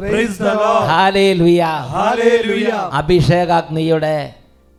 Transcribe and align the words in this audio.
Praise 0.00 0.36
the 0.38 0.52
Lord. 0.60 0.84
Hallelujah. 0.92 1.76
അഭിഷേകാഗ്നിയുടെ 3.00 4.16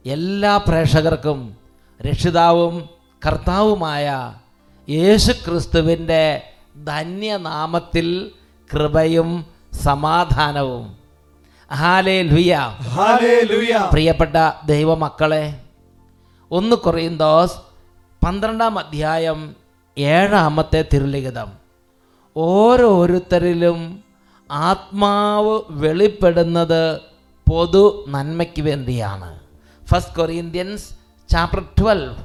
എല്ലാ 0.06 0.54
പ്രേക്ഷകർക്കും 0.58 1.40
രക്ഷിതാവും 2.00 2.76
കർത്താവുമായ 3.26 4.06
യേശു 4.90 5.32
ക്രിസ്തുവിന്റെ 5.46 6.24
ധന്യനാമത്തിൽ 6.86 8.08
കൃപയും 8.70 9.30
സമാധാനവും. 9.86 10.86
ഹാലേ 11.72 12.18
ലുയ 12.32 12.54
പ്രിയപ്പെട്ട 13.92 14.38
ദൈവമക്കളെ 14.66 15.46
ഒന്ന് 16.52 16.76
കൊറിയന്തോസ് 16.76 17.58
പന്ത്രണ്ടാം 18.22 18.80
അധ്യായം 18.80 19.40
ഏഴാമത്തെ 19.98 20.82
തിരുലിഖിതം. 20.94 21.50
ഓരോരുത്തരിലും 22.36 23.80
ആത്മാവ് 24.52 25.62
വെളിപ്പെടുന്നത് 25.70 27.00
പൊതു 27.50 28.06
നന്മയ്ക്ക് 28.08 28.62
വേണ്ടിയാണ്. 28.62 29.40
First 29.88 30.16
Corinthians 30.16 30.90
chapter 31.30 31.64
twelve 31.80 32.16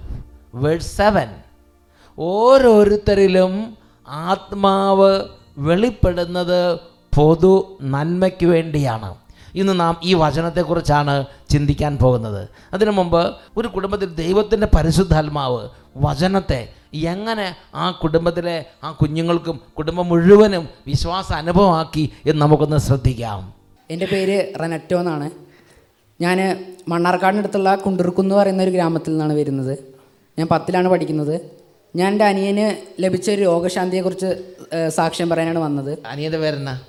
verse 0.54 0.96
seven 0.96 1.28
ഓരോരുത്തരിലും 2.18 3.76
ആത്മാവ് 4.08 5.24
വെളിപ്പെടുന്നത് 5.58 6.78
പൊതു 7.16 7.78
നന്മയ്ക്ക് 7.82 8.46
വേണ്ടിയാണ്. 8.46 9.14
ഇന്ന് 9.54 9.80
നാം 9.80 10.00
ഈ 10.02 10.14
വചനത്തെക്കുറിച്ചാണ് 10.14 11.24
ചിന്തിക്കാൻ 11.50 11.96
പോകുന്നത്. 11.96 12.48
അതിനു 12.72 12.90
മുമ്പ് 12.90 13.36
ഒരു 13.56 13.68
കുടുംബത്തിൽ 13.68 14.14
ദൈവത്തിന്റെ 14.14 14.68
പരിശുദ്ധാത്മാവ് 14.74 15.68
വചനത്തെ 15.96 16.72
എങ്ങനെ 16.94 17.56
ആ 17.74 17.90
കുടുംബത്തിലെ 17.90 18.64
ആ 18.84 18.90
കുഞ്ഞുങ്ങൾക്കും 18.90 19.60
കുടുംബം 19.78 20.08
മുഴുവനും 20.08 20.68
വിശ്വാസ 20.86 21.32
അനുഭവമാക്കി 21.32 22.12
എന്ന് 22.26 22.42
നമുക്കൊന്ന് 22.42 22.76
ശ്രദ്ധിക്കാം. 22.76 23.54
എന്റെ 23.90 24.06
പേര് 24.06 24.60
റനറ്റോ 24.60 25.00
എന്നാണ്. 25.00 25.30
ഞാൻ 26.20 26.64
മണ്ണാർക്കാടിനടുത്തുള്ള 26.88 27.74
കുണ്ടുർക്കുന്ന് 27.74 28.34
പറയുന്ന 28.34 28.62
ഒരു 28.62 28.70
ഗ്രാമത്തിൽ 28.70 29.10
നിന്നാണ് 29.10 29.32
വരുന്നത്. 29.32 29.78
ഞാൻ 30.38 30.48
പത്തിലാണ് 30.50 30.88
പഠിക്കുന്നത്. 30.88 31.40
ഞാൻ 31.96 32.12
എന്റെ 32.12 32.24
അനിയന് 32.24 33.02
ലഭിച്ച 33.02 33.30
ഒരു 33.30 33.42
രോഗശാന്തിയെക്കുറിച്ച് 33.42 34.54
സാക്ഷ്യം 34.88 35.28
പറയാനാണ് 35.28 35.58
വന്നത്. 35.58 35.98
അനിയന്റെ 36.06 36.38
പേരെന്നാ? 36.38 36.80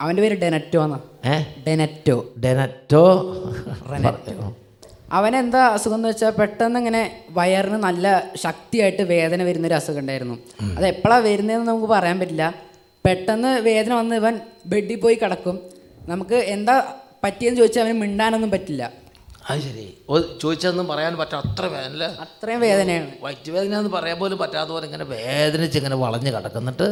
അവന്റെ 0.00 0.22
പേര് 0.22 0.40
ഡെനറ്റോ 0.40 0.84
എന്നാണ് 0.84 1.44
ഡെനറ്റോ. 1.66 2.24
ഡെനറ്റോ? 2.44 3.34
ഡെനറ്റോ 3.92 4.56
അവനെന്താ 5.12 5.66
അസുഖം 5.66 5.94
എന്ന് 5.94 6.08
വെച്ചാൽ 6.08 6.30
പെട്ടെന്ന് 6.30 6.78
ഇങ്ങനെ 6.78 7.24
വയറിന് 7.30 7.74
നല്ല 7.74 8.32
ശക്തിയായിട്ട് 8.36 9.02
വേദന 9.02 9.42
വരുന്നൊരു 9.42 9.74
അസുഖം 9.74 9.98
ഉണ്ടായിരുന്നു. 9.98 10.36
അത് 10.76 10.86
എപ്പോഴാണ് 10.86 11.24
വരുന്നതെന്ന് 11.24 11.68
നമുക്ക് 11.70 11.86
പറയാൻ 11.86 12.20
പറ്റില്ല. 12.20 12.54
പെട്ടെന്ന് 13.04 13.60
വേദന 13.60 13.94
വന്ന് 13.94 14.16
ഇവൻ 14.16 14.40
ബെഡിൽ 14.66 15.00
പോയി 15.00 15.14
കിടക്കും. 15.14 15.60
നമുക്ക് 16.08 16.34
എന്താ 16.34 16.94
പറ്റിയെന്ന് 17.24 17.60
ചോദിച്ചാൽ 17.60 17.82
അവന് 17.84 17.98
മിണ്ടാനൊന്നും 18.00 18.50
പറ്റില്ല. 18.50 18.92
അത് 19.50 19.60
ശരി. 19.60 19.98
ചോദിച്ചതൊന്നും 20.42 20.88
പറയാൻ 20.88 21.16
പറ്റാ 21.16 21.38
അത്ര 21.38 21.66
വേദന 21.66 22.04
അത്രയും 22.24 22.60
വേദനയാണ്. 22.60 23.10
വയറ്റുവേദന 23.22 23.78
എന്ന് 23.78 23.90
പറയാൻ 23.90 24.18
പോലും 24.18 24.38
പറ്റാത്ത 24.38 24.68
പോലെ 24.68 24.86
ഇങ്ങനെ 24.86 25.04
വേദനിച്ച് 25.04 25.78
ഇങ്ങനെ 25.78 25.96
വളഞ്ഞ് 25.96 26.32
കിടക്കുന്നിട്ട് 26.36 26.88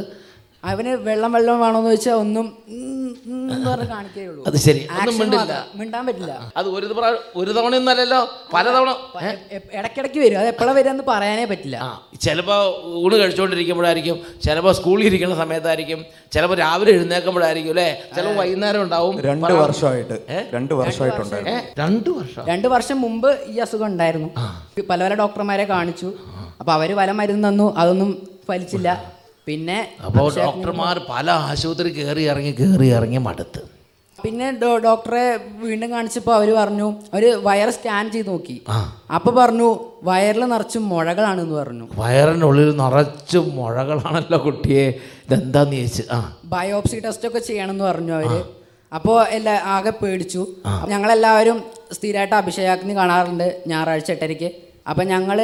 അവന് 0.65 0.89
വെള്ളം 0.89 1.33
വെള്ളം 1.33 1.61
വേണമെന്ന് 1.61 1.91
ചോദിച്ചാൽ 1.91 2.15
ഒന്നും 2.15 2.47
കാണിക്കേ 3.89 4.27
ഉള്ളൂ. 4.27 4.45
അത് 4.47 4.57
ശരി. 4.57 4.87
ഒന്നും 4.91 5.19
മിണ്ടില്ല. 5.19 5.67
മിണ്ടാൻ 5.75 6.07
പറ്റില്ല. 6.07 6.53
അത് 6.57 6.69
ഒരു 6.69 6.87
പ്രാ- 6.87 7.19
ഒരു 7.37 7.51
തവണയൊന്നല്ലല്ലോ 7.51 8.29
പലതവണ 8.55 8.91
ഏ? 9.23 9.57
എ- 9.57 9.61
ഇടയ്ക്കിടയ്ക്ക് 9.73 10.19
വരും. 10.19 10.39
അത് 10.39 10.49
എപ്പോഴാണ് 10.49 10.77
വരിക 10.77 10.91
എന്ന് 10.91 11.05
പറയാനേ 11.09 11.45
പറ്റില്ല. 11.45 11.79
ആ 11.83 12.09
ചിലപ്പോൾ 12.21 12.87
ഊണ് 12.87 13.17
കഴിച്ചുകൊണ്ടിരിക്കുമ്പോഴായിരിക്കും 13.17 14.21
ചിലപ്പോൾ 14.45 14.73
സ്കൂളിൽ 14.73 15.05
ഇരിക്കുന്ന 15.05 15.35
സമയത്തായിരിക്കും 15.35 16.05
ചിലപ്പോൾ 16.33 16.57
രാവിലെ 16.57 16.93
എഴുന്നേൽക്കുമ്പോഴായിരിക്കും 16.93 17.71
അല്ലേ? 17.71 18.03
ചിലപ്പോൾ 18.15 18.35
വൈകുന്നേരം 18.35 18.83
ഉണ്ടാവും. 18.83 19.21
രണ്ട് 19.21 19.53
വർഷമായിട്ട്. 19.53 20.21
രണ്ട് 20.55 20.75
വർഷമായിട്ടുണ്ടായിരുന്നു. 20.75 21.59
ഏ? 21.59 21.63
രണ്ട് 21.79 22.11
വർഷം? 22.11 22.47
രണ്ട് 22.47 22.69
വർഷം 22.69 23.01
മുമ്പ് 23.01 23.39
ഈ 23.47 23.57
അസുഖം 23.57 23.87
ഉണ്ടായിരുന്നു. 23.87 24.29
പല 24.91 25.05
പല 25.05 25.15
ഡോക്ടർമാരെ 25.15 25.65
കാണിച്ചു. 25.65 26.13
അപ്പൊ 26.61 26.73
അവർ 26.73 26.97
പല 26.97 27.11
മരുന്ന് 27.11 27.49
തന്നു. 27.49 27.77
അതൊന്നും 27.77 28.29
ഫലിച്ചില്ല. 28.49 29.14
പിന്നെ 29.47 29.79
അപ്പോൾ 30.07 30.35
ഡോക്ടർമാർ 30.37 31.01
പല 31.11 31.31
ആശുപത്രി 31.31 31.91
കയറി 31.97 32.23
ഇറങ്ങി 32.33 32.53
കയറി 32.61 32.87
ഇറങ്ങി 32.87 33.19
മടുത്ത്. 33.19 33.63
പിന്നെ 34.19 34.47
ഡോക്ടറെ 34.85 35.25
വീണ്ടും 35.63 35.91
കാണിച്ചപ്പോൾ 35.91 36.35
അവർ 36.35 36.51
പറഞ്ഞു 36.55 36.87
അവർ 37.15 37.25
വയർ 37.47 37.71
സ്കാൻ 37.71 38.11
ചെയ്ത് 38.11 38.29
നോക്കി. 38.29 38.57
അപ്പോൾ 38.69 39.15
അപ്പൊ 39.17 39.31
പറഞ്ഞു 39.31 39.69
വയറിൽ 40.03 40.45
നിറച്ച് 40.45 40.79
മുഴകളാണെന്ന് 40.79 41.55
പറഞ്ഞു. 41.55 41.87
വയറിനുള്ളിൽ 41.97 42.77
നിറച്ച് 42.77 43.39
മുഴകളാണല്ലോ 43.39 44.39
കുട്ടിയെ 44.39 44.87
ഇതെന്താന്ന് 45.27 45.77
ചോദിച്ചു 45.77 46.05
ആ. 46.13 46.21
ബയോപ്സി 46.45 46.99
ടെസ്റ്റ് 46.99 47.29
ഒക്കെ 47.29 47.39
ചെയ്യണമെന്ന് 47.39 47.85
പറഞ്ഞു 47.85 48.15
അവർ. 48.15 48.35
അപ്പോൾ 48.93 49.19
എല്ലാ 49.37 49.55
ആകെ 49.77 49.91
പേടിച്ചു. 49.91 50.43
ഞങ്ങളെല്ലാവരും 50.89 51.59
സ്ഥിരമായിട്ട് 51.93 52.35
അഭിഷേകാഗ്നി 52.35 52.95
കാണാറുണ്ട് 52.97 53.47
ഞായറാഴ്ച 53.67 54.11
എട്ടരയ്ക്ക്. 54.11 54.51
അപ്പം 54.91 55.07
ഞങ്ങൾ 55.07 55.39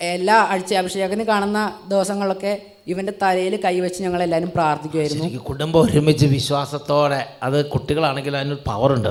എല്ലാ 0.00 0.36
ആഴ്ച 0.52 0.74
അഭിഷേകാഗ്നി 0.74 1.24
കാണുന്ന 1.24 1.58
ദിവസങ്ങളിലൊക്കെ 1.88 2.52
ഇവന്റെ 2.90 3.12
തലയിൽ 3.22 3.54
കൈവച്ച് 3.64 4.00
ഞങ്ങൾ 4.02 4.20
എല്ലാവരും 4.22 4.50
പ്രാർത്ഥിക്കുമായിരുന്നു 4.54 5.24
ശരിക്കും 5.24 5.44
കുടുംബം 5.44 5.80
ഒരുമിച്ച് 5.80 6.26
വിശ്വാസത്തോടെ 6.26 7.20
അത് 7.42 7.58
കുട്ടികളാണെങ്കിൽ 7.70 8.36
അതിനൊരു 8.36 8.60
പവർ 8.66 8.92
ഉണ്ട്. 8.94 9.08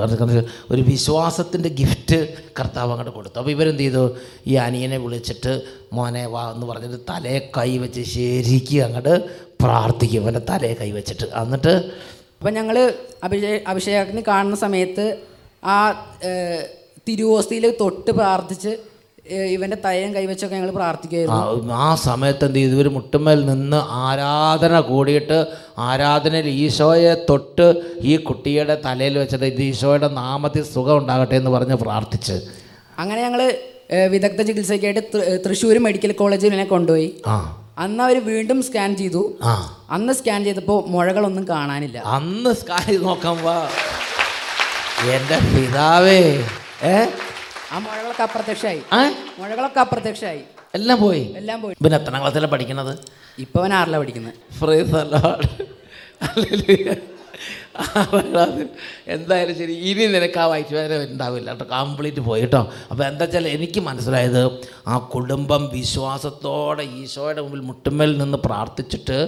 ഒരു 0.71 0.81
വിശ്വാസത്തിന്റെ 0.81 1.69
ഗിഫ്റ്റ് 1.69 2.19
കർത്താവ് 2.59 2.91
അങ്ങോട്ട് 2.91 3.13
കൊടുത്തു. 3.15 3.37
അപ്പോൾ 3.39 3.51
ഇവരെന്ത് 3.51 3.83
ചെയ്തു? 3.83 4.03
ഈ 4.47 4.55
അനിയനെ 4.65 4.97
വിളിച്ചിട്ട് 4.97 5.53
മോനെ 5.93 6.25
വാ 6.25 6.43
എന്ന് 6.51 6.67
പറഞ്ഞിട്ട് 6.67 6.99
തലയെ 7.09 7.39
കൈവച്ച് 7.57 8.01
ശരിക്കും 8.01 8.85
അങ്ങോട്ട് 8.85 9.15
പ്രാർത്ഥിക്കും. 9.61 10.21
അവന്റെ 10.23 10.43
തലയെ 10.49 10.73
കൈവച്ചിട്ട് 10.73 11.27
എന്നിട്ട് 11.41 11.73
അപ്പം 12.39 12.53
ഞങ്ങൾ 12.53 12.93
അഭിഷേ 13.23 13.63
അഭിഷേകത്തിന് 13.67 14.21
കാണുന്ന 14.27 14.55
സമയത്ത് 14.55 15.05
ആ 15.63 15.77
തിരുവോസ്തിയിൽ 17.07 17.65
തൊട്ട് 17.79 18.11
പ്രാർത്ഥിച്ച് 18.11 18.71
ഏഹ്, 19.29 19.47
തയ്യം 19.83 20.11
കൈവച്ചൊക്കെ 20.15 20.55
ഞങ്ങൾ 20.55 20.71
പ്രാർത്ഥിക്കുകയായിരുന്നു. 20.71 21.73
ആ 21.81 21.89
സമയത്ത് 22.03 22.45
എന്ത് 22.45 22.59
ചെയ്തു? 22.59 22.75
ഇവർ 22.75 22.87
മുട്ടുമേൽ 22.89 23.39
നിന്ന് 23.45 23.79
ആരാധന 24.03 24.79
കൂടിയിട്ട് 24.87 25.37
ആരാധനയിൽ 25.87 26.47
ഈശോയെ 26.57 27.13
തൊട്ട് 27.29 27.67
ഈ 28.03 28.15
കുട്ടിയുടെ 28.27 28.75
തലയിൽ 28.85 29.17
വെച്ചിട്ട് 29.17 29.45
ഇത് 29.45 29.61
ഈശോയുടെ 29.63 30.09
നാമത്തിൽ 30.19 30.63
സുഖം 30.69 30.97
ഉണ്ടാകട്ടെ 30.97 31.35
എന്ന് 31.35 31.51
പറഞ്ഞ് 31.51 31.77
പ്രാർത്ഥിച്ച്. 31.77 32.37
അങ്ങനെ 32.99 33.21
ഞങ്ങൾ 33.21 33.41
വിദഗ്ധ 34.09 34.41
ചികിത്സയ്ക്കായിട്ട് 34.41 35.01
തൃശ്ശൂർ 35.45 35.77
മെഡിക്കൽ 35.79 36.11
കോളേജിൽ 36.13 36.51
എന്നെ 36.53 36.67
കൊണ്ടുപോയി. 36.67 37.07
ആ. 37.27 37.37
അന്ന് 37.77 38.03
അവർ 38.03 38.17
വീണ്ടും 38.25 38.59
സ്കാൻ 38.63 38.89
ചെയ്തു. 38.95 39.21
അന്ന് 39.91 40.13
സ്കാൻ 40.13 40.39
ചെയ്തപ്പോൾ 40.43 40.79
മുഴകളൊന്നും 40.87 41.47
കാണാനില്ല. 41.49 41.97
അന്ന് 42.15 42.53
സ്കാൻ 42.55 42.87
നോക്കാൻ 43.03 43.37
എന്റെ 45.09 45.37
പിതാവേ 45.51 46.21
ഏ? 46.85 46.95
ആ 47.73 47.79
മുഴകളൊക്കെ 47.85 48.23
അപ്രത്യക്ഷമായി 48.27 48.81
ആ? 48.97 48.99
മുഴകളൊക്കെ 49.39 49.79
അപ്രത്യക്ഷമായി 49.85 50.41
എല്ലാം 50.77 50.97
പോയി? 51.03 51.21
എല്ലാം 51.39 51.59
പോയി. 51.61 51.75
പിന്നെ 51.83 51.97
എത്രാം 51.99 52.19
ക്ലാസ്സിലാണ് 52.21 52.51
പഠിക്കണത്? 52.53 52.93
ഇപ്പൊ 53.43 53.57
അവൻ 53.61 53.71
ആറിലാണ് 53.77 54.01
പഠിക്കുന്നത് 54.03 54.35
ക്ലാസ്സിൽ 58.25 58.65
എന്തായാലും 59.07 59.55
ശരി 59.57 59.73
ഇനി 59.89 60.05
നിനക്ക് 60.15 60.39
ആ 60.39 60.45
വയറ്റുവേദന 60.51 61.03
ഉണ്ടാവില്ല 61.11 61.49
കേട്ടോ. 61.51 61.65
കംപ്ലീറ്റ് 61.73 62.21
പോയി 62.21 62.41
കേട്ടോ. 62.41 62.61
അപ്പോൾ 62.91 63.03
എന്താ 63.03 63.23
വെച്ചാൽ 63.25 63.45
എനിക്ക് 63.47 63.79
മനസ്സിലായത് 63.79 64.41
ആ 64.87 64.97
കുടുംബം 65.13 65.63
വിശ്വാസത്തോടെ 65.73 66.85
ഈശോയുടെ 67.01 67.41
മുമ്പിൽ 67.41 67.61
മുട്ടുമേൽ 67.61 68.17
നിന്ന് 68.17 68.39
പ്രാർത്ഥിച്ചിട്ട് 68.47 69.19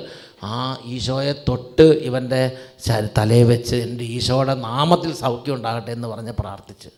ആ 0.44 0.58
ഈശോയെ 0.96 1.34
തൊട്ട് 1.50 1.88
ഇവന്റെ 2.10 2.42
തലയെ 2.88 3.10
തലയിൽ 3.18 3.48
വെച്ച് 3.54 3.76
എന്റെ 3.88 4.04
ഈശോയുടെ 4.18 4.56
നാമത്തിൽ 4.70 5.14
സൗഖ്യം 5.24 5.56
ഉണ്ടാകട്ടെ 5.56 5.92
എന്ന് 5.92 6.08
പറഞ്ഞ് 6.08 6.32
പ്രാർത്ഥിച്ച്. 6.32 6.92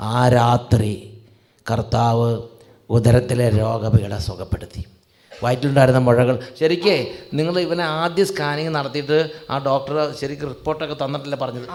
ആ 0.00 0.28
രാത്രി 0.28 1.22
കർത്താവ് 1.70 2.42
ഉദരത്തിലെ 2.90 3.48
രോഗപീഠ 3.48 4.16
സുഖപ്പെടുത്തി. 4.16 4.84
വയറ്റിലുണ്ടായിരുന്ന 5.42 5.98
മുഴകൾ. 5.98 6.42
ശരിക്കേ 6.60 7.12
നിങ്ങൾ 7.34 7.58
ഇവനെ 7.60 7.84
ആദ്യ 7.84 8.24
സ്കാനിങ് 8.24 8.74
നടത്തിയിട്ട് 8.74 9.30
ആ 9.50 9.58
ഡോക്ടർ 9.58 10.14
ശരിക്കും 10.20 10.48
റിപ്പോർട്ടൊക്കെ 10.48 11.04
തന്നിട്ടില്ല 11.04 11.36
പറഞ്ഞത്? 11.36 11.68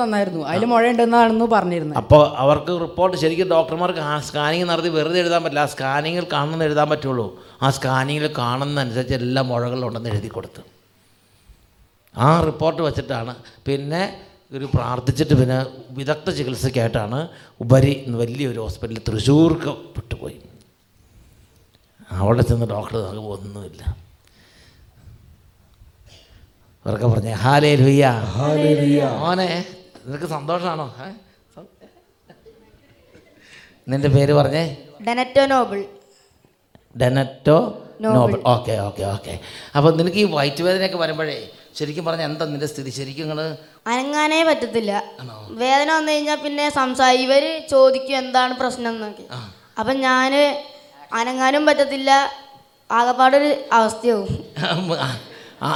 തന്നായിരുന്നു. 0.00 0.46
അതിൽ 0.46 1.44
പറഞ്ഞിരുന്നത്. 1.46 1.98
അപ്പോൾ 1.98 2.28
അവർക്ക് 2.36 2.80
റിപ്പോർട്ട് 2.80 3.16
ശരിക്കും 3.16 3.48
ഡോക്ടർമാർക്ക് 3.48 4.00
ആ 4.00 4.20
സ്കാനിങ് 4.20 4.68
നടത്തി 4.68 4.88
വെറുതെ 4.88 5.20
എഴുതാൻ 5.20 5.42
പറ്റില്ല. 5.42 5.60
ആ 5.60 5.66
സ്കാനിങ്ങിൽ 5.66 6.26
കാണുന്ന 6.32 6.64
എഴുതാൻ 6.64 6.90
പറ്റുള്ളൂ. 6.90 7.44
ആ 7.62 7.70
സ്കാനിങ്ങിൽ 7.70 8.30
കാണുന്ന 8.38 8.80
അനുസരിച്ച് 8.80 9.14
എല്ലാ 9.14 9.42
മുഴകളും 9.42 9.86
ഉണ്ടെന്ന് 9.86 10.10
എഴുതി 10.10 10.28
കൊടുത്തു. 10.28 10.60
ആ 12.16 12.40
റിപ്പോർട്ട് 12.40 12.82
വെച്ചിട്ടാണ്. 12.82 13.34
പിന്നെ 13.66 14.20
ഒരു 14.52 14.66
പ്രാർത്ഥിച്ചിട്ട് 14.74 15.34
പിന്നെ 15.40 15.58
വിദഗ്ധ 15.98 16.30
ചികിത്സയ്ക്കായിട്ടാണ് 16.38 17.18
ഉപരി 17.64 17.92
എന്ന് 18.06 18.18
വലിയൊരു 18.22 18.60
ഹോസ്പിറ്റലിൽ 18.64 19.02
തൃശ്ശൂർക്ക് 19.08 19.72
വിട്ടുപോയി 19.96 20.38
അവിടെ 22.10 22.42
ചെന്ന് 22.48 22.66
ഡോക്ടർ 22.72 22.96
നമുക്ക് 23.06 23.30
ഒന്നുമില്ല. 23.36 23.82
ഇവർക്ക് 26.86 27.06
പറഞ്ഞേ 27.12 27.34
ഹാലേ 27.44 27.72
ലുയ്യ 27.82 28.06
മോനെ 29.22 29.48
നിനക്ക് 30.06 30.28
സന്തോഷമാണോ 30.36 30.86
നിന്റെ 33.90 34.08
പേര് 34.16 34.32
പറഞ്ഞേ? 34.40 34.64
Denatto 35.06 35.42
Noble. 35.52 35.80
Denatto 37.00 37.56
Noble. 38.04 38.38
Okay 38.54 38.74
okay 38.86 39.02
okay. 39.14 39.34
അപ്പോൾ 39.76 39.90
നിനക്ക് 39.98 40.18
ഈ 40.22 40.26
വയറ്റുവേദനയൊക്കെ 40.36 40.98
വരുമ്പോഴേ 41.02 41.36
ശരിക്കും 41.78 42.04
പറഞ്ഞാൽ 42.08 42.26
എന്താ 42.30 42.44
നിന്റെ 42.52 42.68
സ്ഥിതി? 42.72 42.90
ശരിക്കും 42.98 43.24
നിങ്ങൾ 43.26 43.40
അനങ്ങാനേ 43.92 44.40
പറ്റത്തില്ല. 44.48 44.92
വേദന 45.62 45.88
വന്നു 45.96 46.12
കഴിഞ്ഞാൽ 46.14 46.38
പിന്നെ 46.44 46.66
സംസാരി 46.80 47.20
ഇവർ 47.26 47.44
ചോദിക്കും 47.72 48.16
എന്താണ് 48.22 48.52
പ്രശ്നം 48.62 48.90
എന്നൊക്കെ. 48.94 49.24
അപ്പൊ 49.80 49.92
ഞാൻ 50.06 50.32
അനങ്ങാനും 51.20 51.62
പറ്റത്തില്ല. 51.68 52.10
ആകപ്പാടൊരു 52.90 53.50
അവസ്ഥയാവും. 53.78 54.30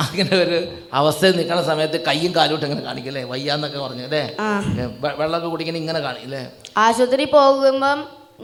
അങ്ങനെ 0.00 0.32
ഒരു 0.44 0.56
അവസ്ഥയിൽ 1.00 1.34
നിൽക്കുന്ന 1.38 1.62
സമയത്ത് 1.70 1.98
കയ്യും 2.08 2.32
കാലോട്ട് 2.38 2.64
ഇങ്ങനെ 2.68 2.82
കാണിക്കല്ലേ 2.88 3.22
വയ്യാന്നൊക്കെ 3.32 3.78
പറഞ്ഞു 3.84 4.04
അല്ലേ? 4.08 4.22
വെള്ളമൊക്കെ 5.20 5.48
കുടിക്കണ 5.52 5.76
ഇങ്ങനെ 5.82 6.00
കാണിക്കല്ലേ 6.06 6.42
ആശുപത്രി 6.84 7.26
പോകുമ്പം 7.36 7.98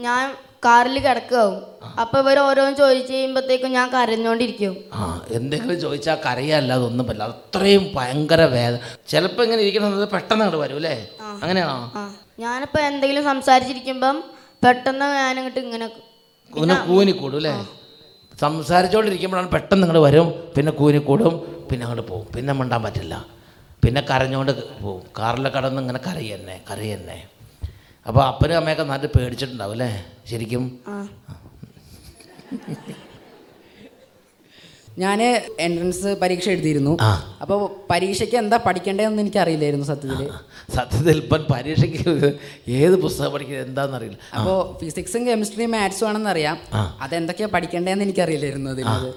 ഞാൻ 0.05 0.23
കാറിൽ 0.65 0.99
കിടക്കാവും. 0.99 1.55
അപ്പൊ 1.99 2.19
ഇവർ 2.19 2.39
ഓരോന്ന് 2.39 2.77
ചോദിച്ചു 2.77 3.13
കഴിയുമ്പോഴത്തേക്കും 3.13 3.71
ഞാൻ 3.71 3.87
കരഞ്ഞോണ്ടിരിക്കും. 3.93 4.73
ആ 4.93 5.03
എന്തെങ്കിലും 5.31 5.79
ചോദിച്ചാൽ 5.79 6.17
കരയല്ല 6.25 6.73
അതൊന്നും 6.73 7.05
പറ്റില്ല. 7.07 7.27
അത്രയും 7.35 7.91
ഭയങ്കര 7.95 8.41
വേദന. 8.55 8.79
ചിലപ്പോൾ 9.07 9.43
ഇങ്ങനെ 9.43 9.61
ഇരിക്കുന്നത് 9.61 10.07
പെട്ടെന്ന് 10.15 10.43
അങ്ങോട്ട് 10.45 10.61
വരും 10.63 10.75
അല്ലേ? 10.75 10.95
അങ്ങനെയാണോ? 11.43 11.77
ആ. 11.95 12.03
ഞാനിപ്പോൾ 12.39 12.79
എന്തെങ്കിലും 12.89 13.23
സംസാരിച്ചിരിക്കുമ്പം 13.23 14.15
പെട്ടെന്ന് 14.63 15.05
ഞാനിങ്ങോട്ട് 15.19 15.59
ഇങ്ങനെ 15.59 15.87
ഒന്ന് 16.53 16.75
കൂനിക്കൂടും 16.87 17.37
അല്ലേ? 17.37 17.53
സംസാരിച്ചുകൊണ്ടിരിക്കുമ്പോഴാണ് 18.39 19.49
പെട്ടെന്ന് 19.51 19.83
ഇങ്ങോട്ട് 19.85 20.05
വരും 20.07 20.27
പിന്നെ 20.55 20.71
കൂനിക്കൂടും 20.71 21.33
പിന്നെ 21.69 21.83
അങ്ങോട്ട് 21.85 22.11
പോകും 22.11 22.25
പിന്നെ 22.35 22.53
മിണ്ടാൻ 22.53 22.83
പറ്റില്ല. 22.83 23.15
പിന്നെ 23.83 24.01
കരഞ്ഞുകൊണ്ട് 24.01 24.51
പോകും. 24.83 25.01
കാറിൽ 25.19 25.47
കടന്ന് 25.47 25.81
ഇങ്ങനെ 25.81 25.99
കരയന്നെ 26.07 26.61
കരയന്നെ. 26.69 27.17
അപ്പോൾ 28.05 28.21
അപ്പനും 28.31 28.57
അമ്മയൊക്കെ 28.59 28.85
നല്ല 28.93 29.05
പേടിച്ചിട്ടുണ്ടാവും 29.15 29.73
അല്ലേ? 29.75 29.91
ശരിക്കും? 30.31 30.63
ഞാൻ 35.03 35.19
ഞാൻ 35.21 35.21
എൻട്രൻസ് 35.65 36.09
പരീക്ഷ 36.21 36.45
എഴുതിയിരുന്നു. 36.53 36.91
അപ്പോൾ 37.43 37.57
പരീക്ഷയ്ക്ക് 37.89 38.37
എന്താ 38.41 38.57
പഠിക്കേണ്ടതെന്ന് 38.67 39.21
എനിക്ക് 39.23 39.39
അറിയില്ലായിരുന്നു 39.43 39.87
സത്യത്തിൽ 39.89 40.21
സത്യത്തിൽ 40.75 41.17
ഇപ്പം 41.23 41.41
പരീക്ഷയ്ക്ക് 41.53 42.03
ഏത് 42.81 42.95
പുസ്തകം 43.05 43.31
പഠിക്കുന്നത് 43.33 43.65
എന്താണെന്നറിയില്ല 43.69 44.19
അപ്പോൾ 44.39 44.59
ഫിസിക്സും 44.81 45.23
കെമിസ്ട്രിയും 45.29 45.73
മാത്സും 45.75 46.07
ആണെന്ന് 46.09 46.31
അറിയാം 46.35 46.55
അതെന്തൊക്കെയാണ് 46.75 47.03
അതെന്തൊക്കെയാ 47.05 47.49
പഠിക്കേണ്ടതെന്ന് 47.55 48.05
എനിക്കറിയില്ലായിരുന്നു 48.07 48.69
അതിനത്. 48.75 49.09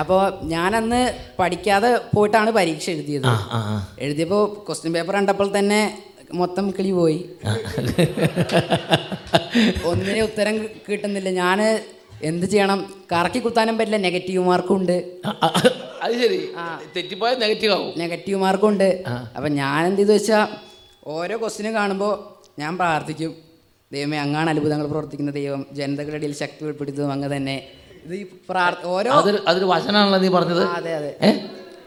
അപ്പോൾ 0.00 0.20
ഞാനന്ന് 0.54 1.02
പഠിക്കാതെ 1.40 1.90
പോയിട്ടാണ് 2.14 2.50
പരീക്ഷ 2.58 2.86
എഴുതിയത്. 2.94 3.28
എഴുതിയപ്പോൾ 4.04 4.42
ക്വസ്റ്റ്യൻ 4.66 4.92
പേപ്പർ 4.96 5.14
കണ്ടപ്പോൾ 5.18 5.48
തന്നെ 5.58 5.80
മൊത്തം 6.34 6.70
കിളി 6.70 6.90
പോയി. 6.90 7.30
ഒന്നിനെ 9.84 10.22
ഉത്തരം 10.22 10.68
കിട്ടുന്നില്ല. 10.88 11.30
ഞാൻ 11.30 11.80
എന്ത് 12.22 12.46
ചെയ്യണം? 12.46 12.94
കറക്കി 13.12 13.38
കുത്താനും 13.38 13.78
പറ്റില്ല. 13.78 13.96
നെഗറ്റീവ് 13.96 14.44
മാർക്കും 14.44 14.76
ഉണ്ട്. 14.76 15.16
ആ, 15.26 15.28
ആ, 15.28 15.62
അത് 16.02 16.12
ശരി. 16.12 16.48
തെറ്റിപ്പോയാൽ 16.96 17.38
നെഗറ്റീവ് 17.38 17.72
ആവും. 17.72 17.98
നെഗറ്റീവ് 17.98 18.40
മാർക്കും 18.40 18.68
ഉണ്ട്. 18.68 19.02
അപ്പം 19.36 19.52
ഞാൻ 19.54 19.86
എന്ത് 19.86 20.00
ചെയ്തു 20.00 20.12
വെച്ചാൽ 20.12 20.46
ഓരോ 21.06 21.40
ക്വസ്റ്റിനും 21.40 21.74
കാണുമ്പോൾ 21.74 22.40
ഞാൻ 22.60 22.76
പ്രാർത്ഥിക്കും. 22.76 23.34
ദൈവമേ 23.92 24.18
അങ്ങാണ് 24.18 24.50
അത്ഭുതങ്ങൾ 24.50 24.86
പ്രവർത്തിക്കുന്ന 24.86 25.30
ദൈവം. 25.30 25.66
ജനതകളുടെ 25.72 26.16
ഇടയിൽ 26.16 26.34
ശക്തി 26.34 26.64
ഉൾപ്പെടുത്തും 26.64 27.12
അങ്ങ് 27.12 27.36
തന്നെ. 27.36 27.66
ഇത് 28.04 28.14
ഈ 28.14 28.26
പ്രാർത്ഥ 28.50 28.86
ഓരോ 28.86 29.10
അതൊരു 29.46 29.64
വചനാണല്ലോ 29.64 30.18
നീ 30.18 30.28
പറഞ്ഞത്. 30.28 30.64
അതെ 30.64 30.94
അതെ. 30.94 31.40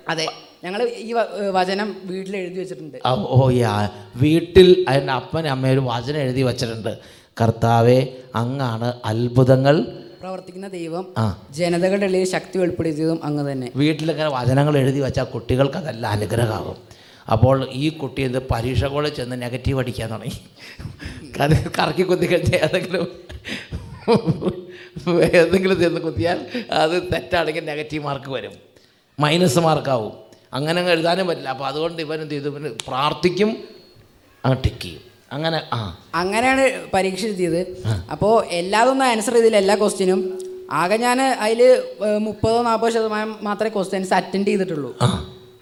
അതെ. 0.10 0.28
ഞങ്ങൾ 0.64 0.82
ഈ 0.98 1.14
വചനം 1.52 1.96
വീട്ടിൽ 2.04 2.38
എഴുതി 2.38 2.60
വെച്ചിട്ടുണ്ട്. 2.60 2.98
ഓ 3.08 3.52
യാ 3.52 3.90
വീട്ടിൽ 4.16 4.86
അതിന്റെ 4.90 5.14
അപ്പനും 5.14 5.52
അമ്മയും 5.52 5.74
ഒരു 5.74 5.80
വചനം 5.80 6.18
എഴുതി 6.18 6.42
വെച്ചിട്ടുണ്ട്. 6.42 6.98
കർത്താവെ 7.42 8.18
അങ്ങാണ് 8.36 8.94
അത്ഭുതങ്ങൾ. 9.06 9.76
പ്രവർത്തിക്കുന്ന 10.22 10.68
ദൈവം 10.68 11.06
ആ. 11.18 11.46
ജനതകളുടെ 11.52 12.06
ഇടയിൽ 12.06 12.28
ശക്തി 12.28 12.58
വെളിപ്പെടുത്തിയതും 12.58 13.20
അങ്ങ് 13.24 13.52
തന്നെ. 13.52 13.72
വീട്ടിലിങ്ങനെ 13.76 14.30
വചനങ്ങൾ 14.30 14.78
എഴുതി 14.78 15.00
വെച്ചാൽ 15.00 15.24
കുട്ടികൾക്ക് 15.24 15.78
അതെല്ലാം 15.78 16.12
അനുഗ്രഹമാകും. 16.12 16.78
അപ്പോൾ 17.32 17.70
ഈ 17.72 17.90
കുട്ടി 17.90 18.22
എന്ത് 18.22 18.40
പരീക്ഷ 18.52 18.86
കൂടെ 18.86 19.10
ചെന്ന് 19.10 19.42
നെഗറ്റീവ് 19.42 19.80
അടിക്കാൻ 19.80 20.10
തുടങ്ങി. 20.12 20.34
കറക്കി 21.80 22.04
കുത്തി 22.04 22.26
കഴിഞ്ഞാൽ 22.26 22.60
ഏതെങ്കിലും 22.60 23.06
ഏതെങ്കിലും 25.22 25.80
ചെന്ന് 25.80 26.02
കുത്തിയാൽ 26.02 26.40
അത് 26.72 27.04
തെറ്റാണെങ്കിൽ 27.14 27.66
നെഗറ്റീവ് 27.66 28.04
മാർക്ക് 28.04 28.32
വരും. 28.32 28.54
മൈനസ് 29.20 29.60
മാർക്കാവും. 29.60 30.23
അങ്ങനെ 30.54 30.80
അങ്ങ് 30.80 30.94
എഴുതാനും 30.94 31.28
പറ്റില്ല. 31.28 31.50
അപ്പോൾ 31.50 31.68
അതുകൊണ്ട് 31.68 32.02
ഇവൻ 32.02 32.22
എന്ത് 32.22 32.34
ചെയ്തു? 32.34 32.50
ഇവന് 32.50 32.70
പ്രാർത്ഥിക്കും 32.88 33.58
അങ്ങ് 34.46 34.64
ടിക്ക് 34.64 34.82
ചെയ്യും. 34.82 35.02
അങ്ങനെ 35.32 35.62
ആ. 35.74 35.98
അങ്ങനെയാണ് 36.16 36.92
പരീക്ഷ 36.94 37.26
എഴുതിയത്. 37.26 37.84
അപ്പോൾ 38.12 38.46
എല്ലാതൊന്നും 38.46 39.06
ആൻസർ 39.06 39.34
ചെയ്തില്ല 39.34 39.58
എല്ലാ 39.58 39.76
ക്വസ്റ്റ്യനും 39.76 40.40
ആകെ 40.72 40.98
ഞാൻ 40.98 41.22
അതിൽ 41.22 41.84
മുപ്പതോ 42.18 42.64
നാൽപ്പതോ 42.64 42.90
ശതമാനം 42.90 43.38
മാത്രമേ 43.42 43.70
ക്വസ്റ്റ്യൻസ് 43.70 44.14
അറ്റൻഡ് 44.14 44.48
ചെയ്തിട്ടുള്ളൂ. 44.48 44.98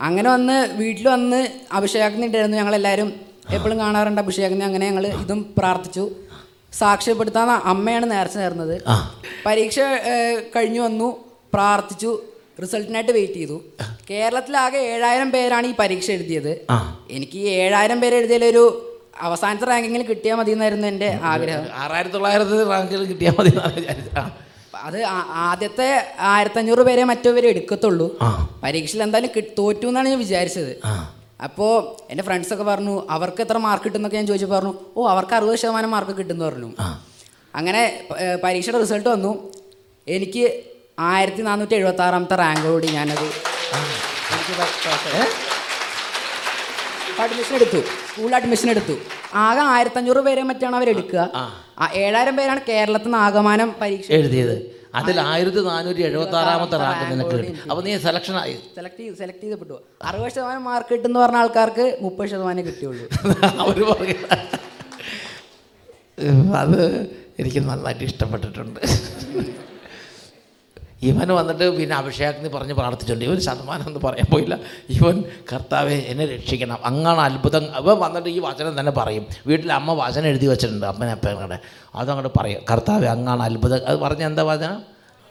അങ്ങനെ 0.01 0.29
വന്ന് 0.29 0.73
വീട്ടിൽ 0.73 1.07
വന്ന് 1.07 1.47
അഭിഷേകാഗ്നി 1.71 2.25
ഉണ്ടായിരുന്നു 2.25 2.57
ഞങ്ങളെല്ലാവരും. 2.57 3.13
എപ്പോഴും 3.49 3.79
കാണാറുണ്ട് 3.79 4.21
അഭിഷേകാഗ്നി 4.21 4.65
അങ്ങനെ 4.65 4.89
ഞങ്ങൾ 4.89 5.07
ഇതും 5.07 5.53
പ്രാർത്ഥിച്ചു. 5.57 6.11
സാക്ഷ്യപ്പെടുത്താൻ 6.73 7.49
അമ്മയാണ് 7.49 8.11
നേർച്ച 8.11 8.37
നേർന്നത്. 8.37 8.81
പരീക്ഷ 9.45 9.79
കഴിഞ്ഞു 10.55 10.81
വന്നു. 10.81 11.23
പ്രാർത്ഥിച്ചു. 11.53 12.23
റിസൾട്ടിനായിട്ട് 12.61 13.13
വെയിറ്റ് 13.17 13.39
ചെയ്തു. 13.41 13.57
കേരളത്തിലാകെ 14.09 14.79
ഏഴായിരം 14.93 15.29
പേരാണ് 15.35 15.67
ഈ 15.71 15.73
പരീക്ഷ 15.81 16.07
എഴുതിയത്. 16.15 16.53
എനിക്ക് 17.17 17.37
ഈ 17.43 17.47
ഏഴായിരം 17.63 17.99
പേര് 18.03 18.15
എഴുതിയതിലൊരു 18.21 18.63
അവസാനത്തെ 19.27 19.65
റാങ്കിങ്ങിൽ 19.69 20.03
കിട്ടിയാൽ 20.09 20.35
മതി 20.39 20.51
എന്നായിരുന്നു 20.55 20.87
എന്റെ 20.91 21.09
ആഗ്രഹം. 21.31 21.65
ആറായിരത്തി 21.83 22.15
തൊള്ളായിരത്തി 22.15 22.63
റാങ്കിൽ 22.73 23.05
കിട്ടിയാൽ 23.11 23.33
മതി 23.39 23.51
അത് 24.87 24.99
ആദ്യത്തെ 25.47 25.87
ആയിരത്തഞ്ഞൂറ് 26.33 26.83
പേരെ 26.87 27.03
മറ്റോ 27.09 27.31
പേരെ 27.35 27.47
എടുക്കത്തുള്ളൂ. 27.53 28.07
പരീക്ഷയിൽ 28.63 29.01
എന്തായാലും 29.05 29.43
തോറ്റു 29.59 29.87
എന്നാണ് 29.91 30.09
ഞാൻ 30.13 30.19
വിചാരിച്ചത്. 30.25 30.71
അപ്പോൾ 31.47 31.73
എന്റെ 32.11 32.23
ഫ്രണ്ട്സൊക്കെ 32.27 32.65
പറഞ്ഞു 32.69 32.95
അവർക്ക് 33.15 33.41
എത്ര 33.45 33.57
മാർക്ക് 33.65 33.85
കിട്ടുന്നൊക്കെ 33.85 34.17
ഞാൻ 34.19 34.27
ചോദിച്ചു 34.31 34.49
പറഞ്ഞു 34.53 34.73
ഓ 34.97 35.07
അവർക്ക് 35.13 35.35
അറുപത് 35.37 35.59
ശതമാനം 35.61 35.91
മാർക്ക് 35.95 36.13
കിട്ടുമെന്ന് 36.19 36.45
പറഞ്ഞു. 36.49 36.69
അങ്ങനെ 37.59 37.83
പരീക്ഷയുടെ 38.43 38.79
റിസൾട്ട് 38.83 39.09
വന്നു. 39.13 39.31
എനിക്ക് 40.07 40.45
ആയിരത്തി 41.09 41.41
നാനൂറ്റി 41.47 41.75
എഴുപത്തി 41.79 42.03
ആറാമത്തെ 42.05 42.35
റാങ്കോടി 42.43 42.87
ഞാനത് 42.97 43.27
അഡ്മിഷൻ 47.23 47.53
എടുത്തു. 47.57 47.79
സ്കൂൾ 48.09 48.31
അഡ്മിഷൻ 48.37 48.67
എടുത്തു. 48.73 48.93
ആകെ 49.45 49.63
ആയിരത്തഞ്ഞൂറ് 49.73 50.21
പേരെ 50.27 50.43
മറ്റാണ് 50.49 50.75
അവർ 50.79 50.87
എടുക്കുക 50.93 51.21
ആ 51.81 51.85
ഏഴായിരം 52.03 52.35
പേരാണ് 52.39 52.61
കേരളത്തിൽ 52.69 53.09
നിന്ന് 53.09 53.19
ആകമാനം 53.25 53.69
പരീക്ഷ 53.81 54.07
എഴുതിയത്. 54.17 54.55
അതിൽ 54.99 55.17
ആയിരത്തി 55.31 55.61
നാനൂറ്റി 55.67 56.01
എഴുപത്തി 56.07 56.35
ആറാമത്തെ 56.39 56.77
റാങ്ക് 56.83 57.03
നിനക്ക് 57.11 57.35
കിട്ടി. 57.37 57.51
അപ്പോൾ 57.69 57.81
നീ 57.85 57.91
സെലക്ഷൻ 58.07 58.35
ആയി 58.41 58.55
സെലക്ട് 58.77 58.99
ചെയ്ത് 59.03 59.15
സെലക്ട് 59.21 59.43
ചെയ്തപ്പെട്ടു. 59.43 59.77
അറുപത് 60.09 60.31
ശതമാനം 60.35 60.63
മാർക്ക് 60.69 60.91
കിട്ടുന്ന 60.95 61.17
പറഞ്ഞ 61.23 61.39
ആൾക്കാർക്ക് 61.43 61.85
മുപ്പത് 62.05 62.29
ശതമാനം 62.33 62.65
കിട്ടിയുള്ളൂ. 62.69 63.05
അവർ 63.63 63.79
പറയുക 63.91 64.25
അത് 66.61 66.81
എനിക്ക് 67.41 67.61
നന്നായിട്ട് 67.69 68.05
ഇഷ്ടപ്പെട്ടിട്ടുണ്ട്. 68.09 68.81
ഇവൻ 71.03 71.29
വന്നിട്ട് 71.33 71.77
പിന്നെ 71.77 71.95
അഭിഷേകത്തിന് 71.95 72.49
പറഞ്ഞ് 72.49 72.73
പ്രാർത്ഥിച്ചിട്ടുണ്ട് 72.73 73.25
ഇവൻ 73.25 73.39
ശതമാനം 73.41 73.87
എന്ന് 73.87 73.99
പറയാൻ 73.99 74.27
പോയില്ല. 74.33 74.59
ഇവൻ 74.89 75.23
കർത്താവെ 75.53 75.95
എന്നെ 76.11 76.25
രക്ഷിക്കണം. 76.25 76.77
അങ്ങാണ് 76.85 77.19
അത്ഭുതം. 77.19 77.63
അവൻ 77.75 77.97
വന്നിട്ട് 77.99 78.29
ഈ 78.29 78.39
വചനം 78.39 78.79
തന്നെ 78.79 78.91
പറയും. 78.91 79.25
വീട്ടിൽ 79.47 79.73
അമ്മ 79.73 79.93
വചനം 79.93 80.27
എഴുതി 80.27 80.47
വെച്ചിട്ടുണ്ട്. 80.47 80.85
അമ്മനെ 80.85 81.11
അപ്പനടെ 81.11 81.59
അതങ്ങോട്ട് 81.95 82.31
പറയും. 82.39 82.61
കർത്താവെ 82.71 83.07
അങ്ങാണ് 83.07 83.43
അത്ഭുതം. 83.43 83.79
അത് 83.87 83.97
പറഞ്ഞ 83.97 84.23
എന്താ 84.23 84.43
വചനം? 84.43 84.83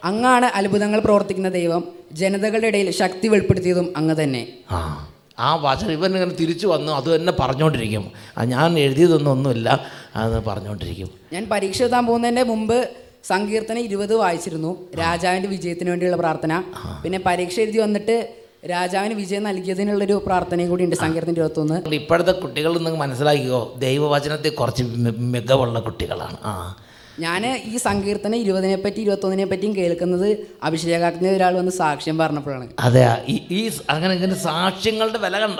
അങ്ങാണ് 0.03 0.45
അത്ഭുതങ്ങൾ 0.45 0.99
പ്രവർത്തിക്കുന്ന 0.99 1.49
ദൈവം 1.49 1.83
ജനതകളുടെ 2.11 2.67
ഇടയിൽ 2.67 2.91
ശക്തി 2.91 3.27
വെളിപ്പെടുത്തിയതും 3.27 3.93
അങ്ങ് 3.97 4.23
തന്നെ. 4.23 4.47
ആ 4.71 5.07
ആ 5.39 5.55
വചനം 5.55 5.91
ഇവൻ 5.91 6.15
ഇങ്ങനെ 6.15 6.35
തിരിച്ചു 6.35 6.67
വന്നു 6.67 6.91
അത് 6.91 7.15
തന്നെ 7.15 7.33
പറഞ്ഞുകൊണ്ടിരിക്കും 7.39 8.11
ഞാൻ 8.43 8.79
എഴുതിയതൊന്നും 8.79 9.31
ഒന്നുമില്ല. 9.31 9.69
അത് 10.15 10.45
പറഞ്ഞുകൊണ്ടിരിക്കും 10.45 11.09
ഞാൻ 11.33 11.49
പരീക്ഷ 11.51 11.81
എഴുതാൻ 11.81 12.05
പോകുന്നതിന്റെ 12.05 12.43
മുമ്പ് 12.43 12.89
സങ്കീർത്തനം 13.23 13.79
ഇരുപത് 13.79 14.15
വായിച്ചിരുന്നു. 14.15 14.87
രാജാവിന്റെ 14.99 15.49
വിജയത്തിന് 15.49 15.89
വേണ്ടിയുള്ള 15.89 16.17
പ്രാർത്ഥന. 16.17 16.63
പിന്നെ 17.03 17.19
പരീക്ഷ 17.25 17.59
എഴുതി 17.59 17.77
വന്നിട്ട് 17.77 18.33
രാജാവിന് 18.69 19.13
വിജയം 19.13 19.43
നൽകിയതിനുള്ളൊരു 19.43 20.23
പ്രാർത്ഥനയും 20.25 20.69
കൂടി 20.69 20.83
ഉണ്ട് 20.83 20.95
സങ്കീർത്തന 20.95 21.31
ഇരുപത്തൊന്ന്. 21.31 21.95
ഇപ്പോഴത്തെ 21.95 22.31
കുട്ടികൾ 22.31 22.77
നിങ്ങൾ 22.77 22.95
മനസ്സിലാക്കിയോ 22.95 23.73
ദൈവവചനത്തെ 23.77 24.49
കുറച്ച് 24.49 24.83
മികവുള്ള 25.17 25.79
കുട്ടികളാണ്. 25.79 26.37
ആ. 26.43 26.75
ഞാൻ 27.19 27.61
ഈ 27.65 27.77
സങ്കീർത്തനം 27.77 28.35
ഇരുപതിനെ 28.35 28.75
പറ്റി 28.75 29.01
ഇരുപത്തൊന്നിനെ 29.01 29.45
പറ്റിയും 29.45 29.75
കേൾക്കുന്നത് 29.75 30.47
അഭിഷേകാഗ്നി 30.63 31.29
ഒരാൾ 31.29 31.57
വന്ന് 31.57 31.71
സാക്ഷ്യം 31.71 32.17
പറഞ്ഞപ്പോഴാണ്. 32.17 32.69
അതെ 32.79 33.25
ഈ 33.27 33.71
അങ്ങനെ 33.89 34.13
ഇങ്ങനെ 34.13 34.35
സാക്ഷ്യങ്ങളുടെ 34.35 35.17
വില 35.17 35.39
കണ്ട. 35.39 35.59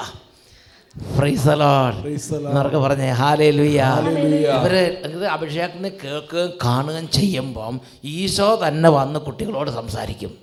എന്നൊക്കെ 2.46 2.80
പറഞ്ഞേ 2.80 3.10
ഹാലേ 3.12 3.50
ലുയ്യ 3.52 3.82
ഇവർ 4.56 4.74
അഭിഷേകത്തിന് 5.28 5.90
കേൾക്കുകയും 6.04 6.52
കാണുകയും 6.66 7.10
ചെയ്യുമ്പം 7.10 7.76
ഈശോ 8.16 8.48
തന്നെ 8.64 8.90
വന്ന് 8.90 9.20
കുട്ടികളോട് 9.20 9.72
സംസാരിക്കും. 9.72 10.34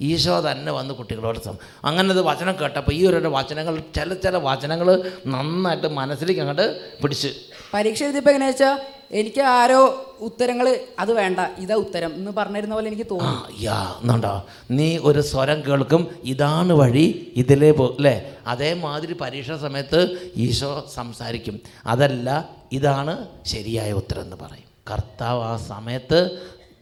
ഈശോ 0.00 0.40
തന്നെ 0.40 0.72
വന്ന് 0.72 0.94
കുട്ടികളോട് 0.94 1.38
സം 1.38 1.54
അങ്ങനെ 1.84 2.10
അത് 2.10 2.20
വചനം 2.20 2.54
കേട്ടപ്പോൾ 2.60 2.92
ഈ 2.92 3.06
ഒരു 3.06 3.28
വചനങ്ങൾ 3.28 3.74
ചില 3.96 4.14
ചില 4.24 4.36
വചനങ്ങൾ 4.44 4.88
നന്നായിട്ട് 5.26 5.88
മനസ്സിലേക്ക് 5.88 6.40
അങ്ങോട്ട് 6.40 6.66
പിടിച്ച് 7.02 7.30
പരീക്ഷ 7.72 8.00
എഴുതിയപ്പോൾ 8.02 8.32
എങ്ങനെയാ 8.32 8.50
വെച്ചാൽ 8.50 8.76
എനിക്ക് 9.12 9.42
ആരോ 9.52 9.80
ഉത്തരങ്ങൾ 10.20 10.66
അത് 10.98 11.10
വേണ്ട 11.18 11.40
ഇതാ 11.60 11.74
ഉത്തരം 11.74 12.12
എന്ന് 12.14 12.32
പറഞ്ഞിരുന്ന 12.38 12.74
പോലെ 12.74 12.88
എനിക്ക് 12.90 13.06
ആ 13.06 13.10
തോന്നി 13.12 13.58
യാ 13.62 13.78
നീ 14.70 14.88
ഒരു 15.08 15.22
സ്വരം 15.30 15.58
കേൾക്കും 15.66 16.02
ഇതാണ് 16.24 16.72
വഴി 16.72 17.04
ഇതിലേ 17.36 17.70
പോ 17.70 17.86
അല്ലേ 17.92 18.14
അതേമാതിരി 18.46 19.14
പരീക്ഷ 19.22 19.52
സമയത്ത് 19.64 20.00
ഈശോ 20.44 20.70
സംസാരിക്കും. 20.94 21.56
അതല്ല 21.86 22.28
ഇതാണ് 22.72 23.14
ശരിയായ 23.46 23.90
ഉത്തരം 23.92 24.22
എന്ന് 24.22 24.36
പറയും. 24.36 24.66
കർത്താവ് 24.90 25.42
ആ 25.44 25.54
സമയത്ത് 25.68 26.20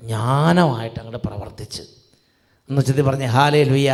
ജ്ഞാനമായിട്ട് 0.02 0.98
അങ്ങോട്ട് 1.00 1.22
പ്രവർത്തിച്ച് 1.28 1.82
എന്ന് 2.70 2.80
വെച്ചത് 2.80 3.02
പറഞ്ഞ് 3.02 3.26
ഹാലേ 3.26 3.62
ലുയ്യ 3.62 3.92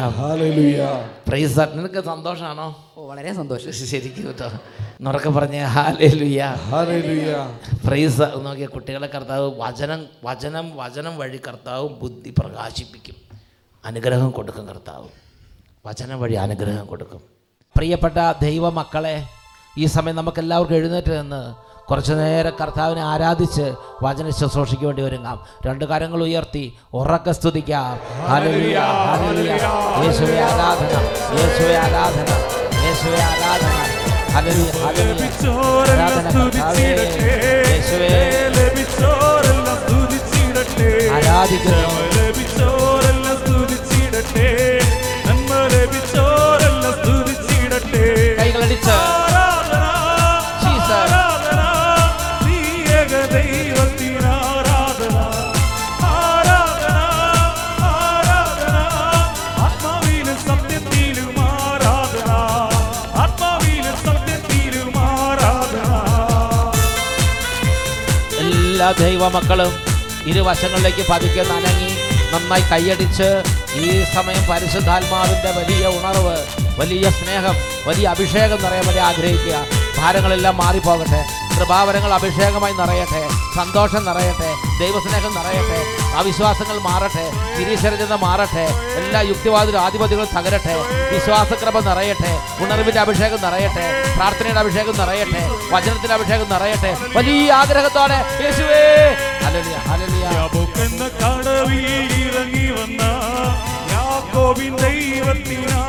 പ്രൈസ് 1.28 1.56
പ്രൈസ് 1.56 1.58
നിനക്ക് 1.58 2.04
സന്തോഷമാണോ 2.04 2.92
ഓ 2.96 3.06
വളരെ 3.06 3.34
സന്തോഷം. 3.34 3.72
ശരിക്കും 3.72 4.26
കേട്ടോ. 4.26 4.46
എന്നൊക്കെ 4.80 5.30
പറഞ്ഞ് 5.30 5.64
ഹാലേ 5.64 6.06
ലുയ്യ 6.06 6.54
ലുയാ 7.06 7.58
പ്രൈസ് 7.86 8.20
നോക്കിയ 8.20 8.66
കുട്ടികളെ 8.66 9.06
കർത്താവ് 9.06 9.52
വചനം 9.58 10.06
വചനം 10.24 10.76
വചനം 10.76 11.18
വഴി 11.18 11.40
കർത്താവ് 11.48 11.88
ബുദ്ധി 11.88 12.34
പ്രകാശിപ്പിക്കും. 12.38 13.16
അനുഗ്രഹം 13.84 14.30
കൊടുക്കും 14.30 14.68
കർത്താവ്. 14.68 15.08
വചനം 15.86 16.20
വഴി 16.20 16.34
അനുഗ്രഹം 16.34 16.86
കൊടുക്കും. 16.86 17.20
പ്രിയപ്പെട്ട 17.76 18.32
ദൈവമക്കളെ 18.42 19.24
ഈ 19.78 19.86
സമയം 19.86 20.16
നമുക്കെല്ലാവർക്കും 20.16 20.76
എഴുന്നേറ്റ് 20.76 21.20
നിന്ന് 21.20 21.71
കുറച്ചു 21.90 22.12
നേരം 22.12 22.52
കർത്താവിനെ 22.60 23.02
ആരാധിച്ച് 23.02 23.74
വചന 24.02 24.30
ശുശ്രൂഷയ്ക്ക് 24.30 24.84
വേണ്ടി 24.84 25.02
ഒരുങ്ങാം. 25.02 25.38
രണ്ട് 25.66 25.84
കരങ്ങൾ 25.84 26.22
ഉയർത്തി 26.22 26.64
ഉറക്കെ 26.94 27.32
സ്തുതിക്കാം. 27.32 27.94
യേശുവേ 30.04 30.38
ആരാധന 30.50 30.92
യേശുവേ 31.38 31.74
ആരാധന 31.84 32.28
യേശുവേ 32.86 33.20
ആരാധന. 33.30 33.68
ആരാധിക്കുന്നു. 41.12 41.82
ദൈവമക്കളും 68.98 69.72
ഇരുവശങ്ങളിലേക്ക് 70.26 71.04
പതുക്കെ 71.10 71.42
നനങ്ങി 71.42 71.90
നന്നായി 72.32 72.62
കൈയടിച്ച് 72.62 73.28
ഈ 73.74 74.04
സമയം 74.14 74.46
പരിശുദ്ധാത്മാവിന്റെ 74.50 75.50
വലിയ 75.50 75.86
ഉണർവ് 75.86 76.36
വലിയ 76.80 77.10
സ്നേഹം 77.10 77.56
വലിയ 77.86 78.06
അഭിഷേകം 78.06 78.62
നിറയാൻ 78.62 78.86
വേണ്ടി 78.86 79.02
ആഗ്രഹിക്കുക. 79.02 79.56
ഭാരങ്ങളെല്ലാം 79.98 80.56
മാറിപ്പോകട്ടെ. 80.56 81.41
കൃപാവരങ്ങൾ 81.62 82.12
അഭിഷേകമായി 82.14 82.74
നിറയട്ടെ 82.78 83.20
സന്തോഷം 83.56 84.02
നിറയട്ടെ 84.06 84.48
ദൈവസ്നേഹം 84.80 85.32
നിറയട്ടെ 85.36 85.78
അവിശ്വാസങ്ങൾ 86.20 86.76
മാറട്ടെ 86.86 87.24
തിരീശ്വരജത 87.56 88.14
മാറട്ടെ 88.24 88.64
എല്ലാ 89.00 89.20
യുക്തിവാദികളും 89.28 89.82
ആധിപത്യങ്ങളും 89.84 90.32
തകരട്ടെ 90.36 90.74
വിശ്വാസക്രമ 91.12 91.80
നിറയട്ടെ 91.88 92.32
ഉണർവിന്റെ 92.64 93.00
അഭിഷേകം 93.04 93.40
നിറയട്ടെ 93.46 93.86
പ്രാർത്ഥനയുടെ 94.16 94.60
അഭിഷേകം 94.64 94.96
നിറയട്ടെ 95.02 95.42
വചനത്തിന്റെ 95.74 96.14
അഭിഷേകം 96.18 96.50
നിറയട്ടെ 96.54 96.92
വലിയ 97.16 97.52
ആഗ്രഹത്തോടെ 97.60 98.18
യേശുവേ 98.44 98.82
ഇറങ്ങി 102.24 102.68
വന്ന 102.72 103.02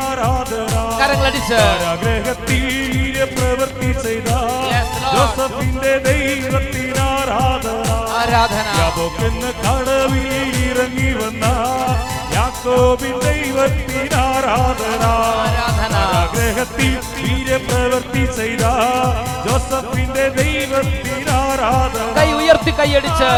ആരാധന 0.03 0.73
കരങ്ങളടിച്ച്. 0.99 1.59
യാബോക്കെന്ന 9.23 9.47
കടവിൽ 9.63 10.55
ഇറങ്ങി 10.69 11.11
വന്ന 11.19 11.45
യാക്കോബിൻ 12.35 13.15
ദൈവത്തിന് 13.25 14.19
ആരാധന. 14.21 15.03
ആഗ്രഹത്തിൽ 16.21 16.91
വീര്യപ്രവൃത്തി 17.15 18.23
ചെയ്ത 18.37 18.63
ജോസഫിന്റെ 19.45 20.25
ദൈവത്തിന് 20.39 21.33
ആരാധന. 21.43 22.05
കൈ 22.19 22.29
ഉയർത്തി 22.39 22.73
കൈയടിച്ച്. 22.79 23.31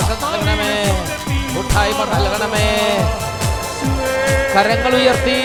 സന്തോഷം 0.00 0.32
നൽകണമേ. 0.32 0.74
കൂട്ടായ്മ 1.54 2.04
കരങ്ങൾ 4.54 4.94
ഉയർത്തി 4.94 5.42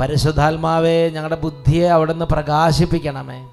പരിശുദ്ധാത്മാവേ 0.00 1.08
ഞങ്ങളുടെ 1.08 1.36
ബുദ്ധിയെ 1.36 1.88
അവിടുന്ന് 1.88 2.24
പ്രകാശിപ്പിക്കണമേ. 2.24 3.48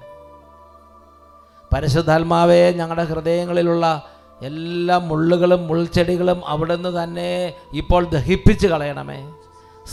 പരിശുദ്ധാത്മാവേ 1.72 2.70
ഞങ്ങളുടെ 2.70 3.04
ഹൃദയങ്ങളിലുള്ള 3.04 4.02
എല്ലാ 4.42 4.98
മുള്ളുകളും 4.98 5.66
മുൾച്ചെടികളും 5.66 6.46
അവിടുന്ന് 6.46 7.02
തന്നെ 7.02 7.52
ഇപ്പോൾ 7.72 8.04
ദഹിപ്പിച്ച് 8.04 8.66
കളയണമേ. 8.66 9.20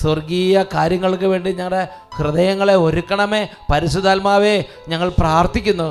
സ്വർഗീയ 0.02 0.64
കാര്യങ്ങൾക്ക് 0.74 1.24
വേണ്ടി 1.24 1.52
ഞങ്ങളുടെ 1.52 1.88
ഹൃദയങ്ങളെ 2.16 2.76
ഒരുക്കണമേ. 2.76 3.48
പരിശുദ്ധാത്മാവേ 3.72 4.64
ഞങ്ങൾ 4.88 5.10
പ്രാർത്ഥിക്കുന്നു. 5.10 5.90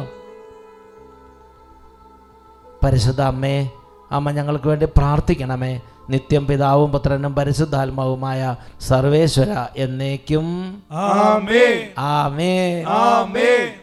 പരിശുദ്ധ 2.85 3.21
അമ്മേ 3.21 3.71
അമ്മ 4.11 4.31
ഞങ്ങൾക്ക് 4.31 4.69
വേണ്ടി 4.69 4.87
പ്രാർത്ഥിക്കണമേ. 4.97 5.81
നിത്യം 6.11 6.47
പിതാവും 6.47 6.93
പുത്രനും 6.93 7.35
പരിശുദ്ധാത്മാവുമായ 7.35 8.57
സർവേശ്വര 8.81 9.52
എന്നേക്കും. 9.76 10.47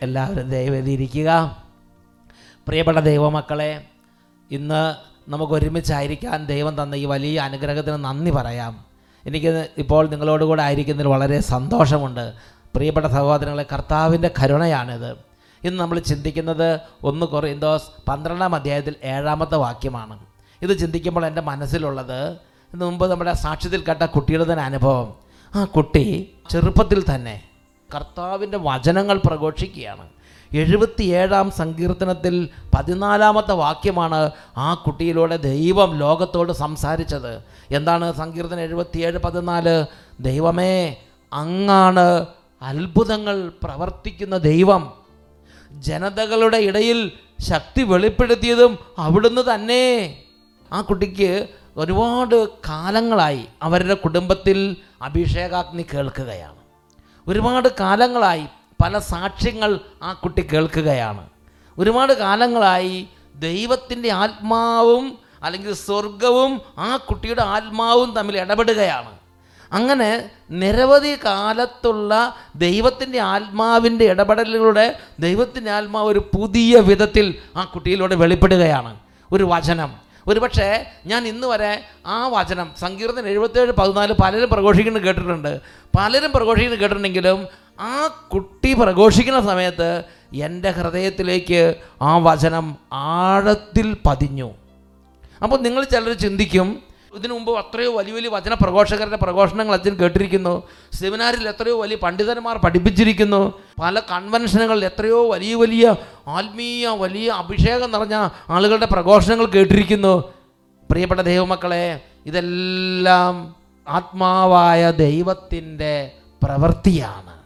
എല്ലാവരും 0.01 0.49
ദൈവതിരിക്കുക 0.49 1.62
പ്രിയപ്പെട്ട 2.67 2.97
ദൈവമക്കളെ 2.97 3.85
ഇന്ന് 4.51 4.95
നമുക്ക് 5.31 5.53
ഒരുമിച്ചായിരിക്കാൻ 5.53 6.45
ദൈവം 6.45 6.83
തന്ന 6.83 6.95
ഈ 6.95 7.05
വലിയ 7.05 7.39
അനുഗ്രഹത്തിന് 7.39 7.93
നന്ദി 7.93 8.31
പറയാം. 8.31 8.85
എനിക്ക് 9.25 9.67
ഇപ്പോൾ 9.77 10.09
നിങ്ങളോട് 10.09 10.43
കൂടെ 10.43 10.63
ആയിരിക്കുന്നതിൽ 10.63 11.09
വളരെ 11.09 11.39
സന്തോഷമുണ്ട്. 11.39 12.33
പ്രിയപ്പെട്ട 12.75 13.05
സഹോദരങ്ങളെ 13.05 13.65
കർത്താവിന്റെ 13.73 14.31
കരുണയാണിത്. 14.43 15.11
ഇന്ന് 15.63 15.79
നമ്മൾ 15.79 15.99
ചിന്തിക്കുന്നത് 15.99 16.79
ഒന്ന് 17.03 17.25
കൊറിന്തോസ് 17.25 17.83
പന്ത്രണ്ടാം 18.07 18.55
അധ്യായത്തിൽ 18.55 18.95
ഏഴാമത്തെ 19.03 19.55
വാക്യമാണ്. 19.55 20.19
ഇത് 20.61 20.77
ചിന്തിക്കുമ്പോൾ 20.77 21.25
എന്റെ 21.25 21.41
മനസ്സിലുള്ളത് 21.41 22.31
ഇന്ന് 22.73 22.85
മുമ്പ് 22.85 23.11
നമ്മുടെ 23.11 23.33
സാക്ഷ്യത്തിൽ 23.33 23.83
കേട്ട 23.83 24.03
കുട്ടിയുടെ 24.03 24.43
തന്നെ 24.43 24.63
അനുഭവം. 24.63 25.13
ആ 25.55 25.65
കുട്ടി 25.65 26.33
ചെറുപ്പത്തിൽ 26.49 27.15
തന്നെ 27.15 27.41
കർത്താവിന്റെ 27.95 28.57
വചനങ്ങൾ 28.61 29.21
പ്രഘോഷിക്കുകയാണ്. 29.25 30.09
എഴുപത്തിയേഴാം 30.53 31.51
സങ്കീർത്തനത്തിൽ 31.51 32.49
പതിനാലാമത്തെ 32.75 33.53
വാക്യമാണ് 33.53 34.31
ആ 34.57 34.73
കുട്ടിയിലൂടെ 34.73 35.37
ദൈവം 35.37 35.97
ലോകത്തോട് 35.97 36.51
സംസാരിച്ചത്. 36.51 37.43
എന്താണ് 37.71 38.13
സങ്കീർത്തനം 38.13 38.59
എഴുപത്തിയേഴ് 38.59 39.17
പതിനാല്? 39.17 39.85
ദൈവമേ 40.19 40.95
അങ്ങാണ് 41.33 42.25
അത്ഭുതങ്ങൾ 42.61 43.51
പ്രവർത്തിക്കുന്ന 43.63 44.37
ദൈവം. 44.37 44.93
ജനതകളുടെ 45.71 46.57
ഇടയിൽ 46.57 47.11
ശക്തി 47.39 47.83
വെളിപ്പെടുത്തിയതും 47.83 48.79
അവിടുന്ന് 48.97 49.41
തന്നെ. 49.55 50.17
ആ 50.71 50.81
കുട്ടിക്ക് 50.81 51.47
ഒരുപാട് 51.77 52.47
കാലങ്ങളായി 52.49 53.45
അവരുടെ 53.63 53.93
കുടുംബത്തിൽ 53.93 54.75
അഭിഷേകാഗ്നി 55.01 55.85
കേൾക്കുകയാണ്. 55.93 56.55
ഒരുപാട് 57.27 57.69
കാലങ്ങളായി 57.79 58.45
പല 58.83 58.99
സാക്ഷ്യങ്ങൾ 58.99 59.79
ആ 60.03 60.13
കുട്ടി 60.13 60.41
കേൾക്കുകയാണ്. 60.41 61.29
ഒരുപാട് 61.79 62.13
കാലങ്ങളായി 62.13 63.07
ദൈവത്തിന്റെ 63.35 64.11
ആത്മാവും 64.11 65.17
അല്ലെങ്കിൽ 65.43 65.73
സ്വർഗവും 65.73 66.61
ആ 66.77 66.97
കുട്ടിയുടെ 66.97 67.41
ആത്മാവും 67.41 68.11
തമ്മിൽ 68.11 68.37
ഇടപെടുകയാണ്. 68.37 69.11
അങ്ങനെ 69.71 70.29
നിരവധി 70.51 71.15
കാലത്തുള്ള 71.25 72.35
ദൈവത്തിന്റെ 72.55 73.19
ആത്മാവിന്റെ 73.19 74.05
ഇടപെടലിലൂടെ 74.05 74.99
ദൈവത്തിന്റെ 75.19 75.71
ആത്മാവ് 75.71 76.07
ഒരു 76.07 76.19
പുതിയ 76.19 76.79
വിധത്തിൽ 76.79 77.35
ആ 77.55 77.63
കുട്ടിയിലൂടെ 77.63 78.15
വെളിപ്പെടുകയാണ്. 78.15 78.99
ഒരു 79.31 79.43
വചനം. 79.43 80.03
ഒരുപക്ഷെ 80.27 80.91
ഞാൻ 81.05 81.27
ഇന്ന് 81.27 81.47
വരെ 81.47 81.83
ആ 82.05 82.27
വചനം 82.27 82.71
സങ്കീർത്തനം 82.79 83.27
എഴുപത്തേഴ് 83.27 83.71
പതിനാല് 83.71 84.13
പലരും 84.13 84.49
പ്രഘോഷിക്കുന്നത് 84.49 85.03
കേട്ടിട്ടുണ്ട്. 85.03 85.61
പലരും 85.99 86.31
പ്രഘോഷിക്കുന്നത് 86.31 86.79
കേട്ടിട്ടുണ്ടെങ്കിലും 86.79 87.47
ആ 87.79 88.07
കുട്ടി 88.07 88.73
പ്രഘോഷിക്കുന്ന 88.73 89.41
സമയത്ത് 89.41 90.03
എന്റെ 90.33 90.69
ഹൃദയത്തിലേക്ക് 90.71 91.75
ആ 92.01 92.17
വചനം 92.17 92.75
ആഴത്തിൽ 92.93 93.97
പതിഞ്ഞു. 94.05 94.51
അപ്പോൾ 95.43 95.61
നിങ്ങൾ 95.61 95.83
ചിലർ 95.83 96.13
ചിന്തിക്കും 96.13 96.83
ഇതിനു 97.15 97.33
മുമ്പ് 97.33 97.59
എത്രയോ 97.59 97.97
വലിയ 97.97 98.13
വലിയ 98.13 98.29
വചന 98.29 98.53
പ്രഘോഷകരുടെ 98.53 99.15
പ്രഘോഷണങ്ങൾ 99.15 99.73
അച്ഛൻ 99.73 99.95
കേട്ടിരിക്കുന്നു. 99.95 100.63
സെമിനാറിൽ 100.93 101.47
എത്രയോ 101.47 101.81
വലിയ 101.81 101.95
പണ്ഡിതന്മാർ 101.95 102.57
പഠിപ്പിച്ചിരിക്കുന്നു. 102.57 103.53
പല 103.81 103.99
കൺവെൻഷനുകളിൽ 103.99 104.85
എത്രയോ 104.85 105.31
വലിയ 105.31 105.55
വലിയ 105.55 105.95
ആത്മീയ 106.27 106.87
വലിയ 106.87 107.29
അഭിഷേകം 107.29 107.91
നിറഞ്ഞ 107.91 108.29
ആളുകളുടെ 108.49 108.85
പ്രഘോഷണങ്ങൾ 108.85 109.45
കേട്ടിരിക്കുന്നു. 109.45 110.23
പ്രിയപ്പെട്ട 110.91 111.21
ദൈവമക്കളെ 111.21 112.01
ഇതെല്ലാം 112.25 113.55
ആത്മാവായ 113.87 114.91
ദൈവത്തിന്റെ 114.91 116.11
പ്രവൃത്തിയാണ്. 116.43 117.42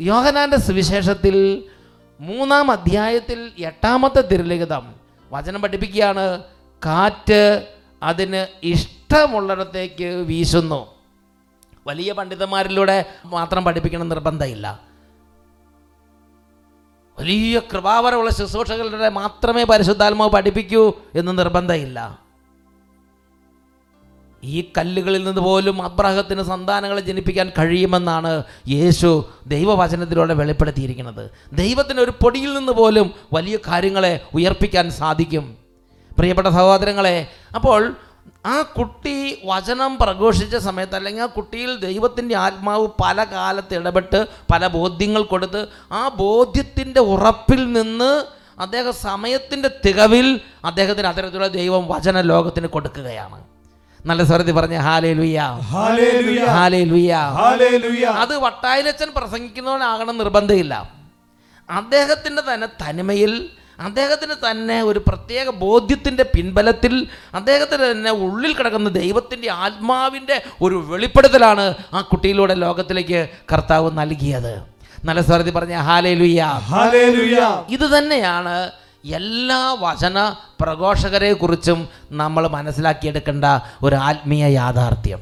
യോഹനാന്റെ 0.00 0.56
സുവിശേഷത്തിൽ 0.56 1.64
മൂന്നാം 2.20 2.70
അധ്യായത്തിൽ 2.70 3.52
എട്ടാമത്തെ 3.58 4.20
തിരുലിഖിതം 4.20 4.94
വചനം 5.32 5.62
പഠിപ്പിക്കുകയാണ്. 5.62 6.42
കാറ്റ് 6.86 7.68
അതിന് 8.02 8.66
ഇഷ്ടമുള്ളിടത്തേക്ക് 8.66 10.04
വീശുന്നു. 10.04 10.94
വലിയ 11.86 12.12
പണ്ഡിതന്മാരിലൂടെ 12.12 13.04
മാത്രം 13.24 13.64
പഠിപ്പിക്കണം 13.64 14.08
നിർബന്ധമില്ല. 14.08 14.80
വലിയ 17.18 17.58
കൃപാവരമുള്ള 17.58 18.30
ശുശ്രൂഷകളുടെ 18.30 19.08
മാത്രമേ 19.08 19.64
പരിശുദ്ധാത്മാവ് 19.64 20.30
പഠിപ്പിക്കൂ 20.30 20.92
എന്ന് 21.14 21.38
നിർബന്ധമില്ല. 21.38 22.21
ഈ 24.42 24.72
കല്ലുകളിൽ 24.78 25.24
നിന്ന് 25.24 25.40
പോലും 25.40 25.82
അബ്രാഹത്തിന് 25.82 26.42
സന്താനങ്ങളെ 26.42 27.00
ജനിപ്പിക്കാൻ 27.00 27.52
കഴിയുമെന്നാണ് 27.58 28.32
യേശു 28.68 29.10
ദൈവവചനത്തിലൂടെ 29.46 30.34
വെളിപ്പെടുത്തിയിരിക്കുന്നത്. 30.34 31.30
ദൈവത്തിന് 31.52 32.00
ഒരു 32.00 32.12
പൊടിയിൽ 32.22 32.54
നിന്ന് 32.54 32.72
പോലും 32.72 33.10
വലിയ 33.32 33.58
കാര്യങ്ങളെ 33.68 34.20
ഉയർപ്പിക്കാൻ 34.34 34.90
സാധിക്കും. 34.90 35.44
പ്രിയപ്പെട്ട 36.18 36.48
സഹോദരങ്ങളെ 36.48 37.28
അപ്പോൾ 37.54 37.94
ആ 38.46 38.62
കുട്ടി 38.62 39.14
വചനം 39.44 39.96
പ്രഘോഷിച്ച 40.00 40.56
സമയത്ത് 40.56 40.96
അല്ലെങ്കിൽ 40.96 41.22
ആ 41.22 41.26
കുട്ടിയിൽ 41.26 41.70
ദൈവത്തിന്റെ 41.76 42.34
ആത്മാവ് 42.34 42.88
പല 43.02 43.24
കാലത്ത് 43.24 43.74
ഇടപെട്ട് 43.74 44.26
പല 44.52 44.66
ബോധ്യങ്ങൾ 44.66 45.22
കൊടുത്ത് 45.22 45.68
ആ 45.92 46.08
ബോധ്യത്തിന്റെ 46.08 47.00
ഉറപ്പിൽ 47.00 47.72
നിന്ന് 47.72 48.12
അദ്ദേഹം 48.58 48.92
സമയത്തിന്റെ 48.92 49.70
തികവിൽ 49.86 50.40
അദ്ദേഹത്തിന് 50.64 51.06
അത്തരത്തിലുള്ള 51.06 51.48
ദൈവം 51.48 51.88
വചന 51.88 52.20
ലോകത്തിന് 52.20 52.66
കൊടുക്കുകയാണ്. 52.66 53.51
നല്ല 54.04 54.22
സ്വരത്തിൽ 54.28 54.54
പറഞ്ഞ 54.54 54.76
ഹാലേ 54.84 55.10
ലുയ്യ 55.14 55.40
അത് 58.22 58.34
വട്ടായിലച്ചൻ 58.44 59.08
പ്രസംഗിക്കുന്നവനാകണം 59.18 60.16
നിർബന്ധമില്ല. 60.22 60.74
അദ്ദേഹത്തിന്റെ 61.68 62.42
തന്നെ 62.42 62.68
തനിമയിൽ 62.82 63.32
അദ്ദേഹത്തിന് 63.78 64.34
തന്നെ 64.42 64.76
ഒരു 64.88 65.00
പ്രത്യേക 65.06 65.46
ബോധ്യത്തിന്റെ 65.62 66.24
പിൻബലത്തിൽ 66.34 66.94
അദ്ദേഹത്തിന് 67.38 67.84
തന്നെ 67.84 68.12
ഉള്ളിൽ 68.24 68.52
കിടക്കുന്ന 68.54 68.90
ദൈവത്തിന്റെ 68.98 69.48
ആത്മാവിന്റെ 69.64 70.36
ഒരു 70.62 70.76
വെളിപ്പെടുത്തലാണ് 70.90 71.64
ആ 71.92 72.00
കുട്ടിയിലൂടെ 72.10 72.54
ലോകത്തിലേക്ക് 72.64 73.20
കർത്താവ് 73.52 73.88
നൽകിയത്. 74.00 74.54
നല്ല 75.04 75.20
സ്വരത്തിൽ 75.28 75.52
പറഞ്ഞ 75.52 75.76
ഹാലേ 75.86 76.12
ലുയ്യ 76.14 76.42
ഇത് 77.76 77.86
തന്നെയാണ് 77.94 78.54
എല്ലാ 79.04 79.74
വചന 79.80 80.34
പ്രഘോഷകരെ 80.60 81.32
കുറിച്ചും 81.32 81.88
നമ്മൾ 82.12 82.48
മനസ്സിലാക്കിയെടുക്കേണ്ട 82.48 83.44
ഒരു 83.82 83.94
ആത്മീയ 83.94 84.46
യാഥാർത്ഥ്യം. 84.46 85.20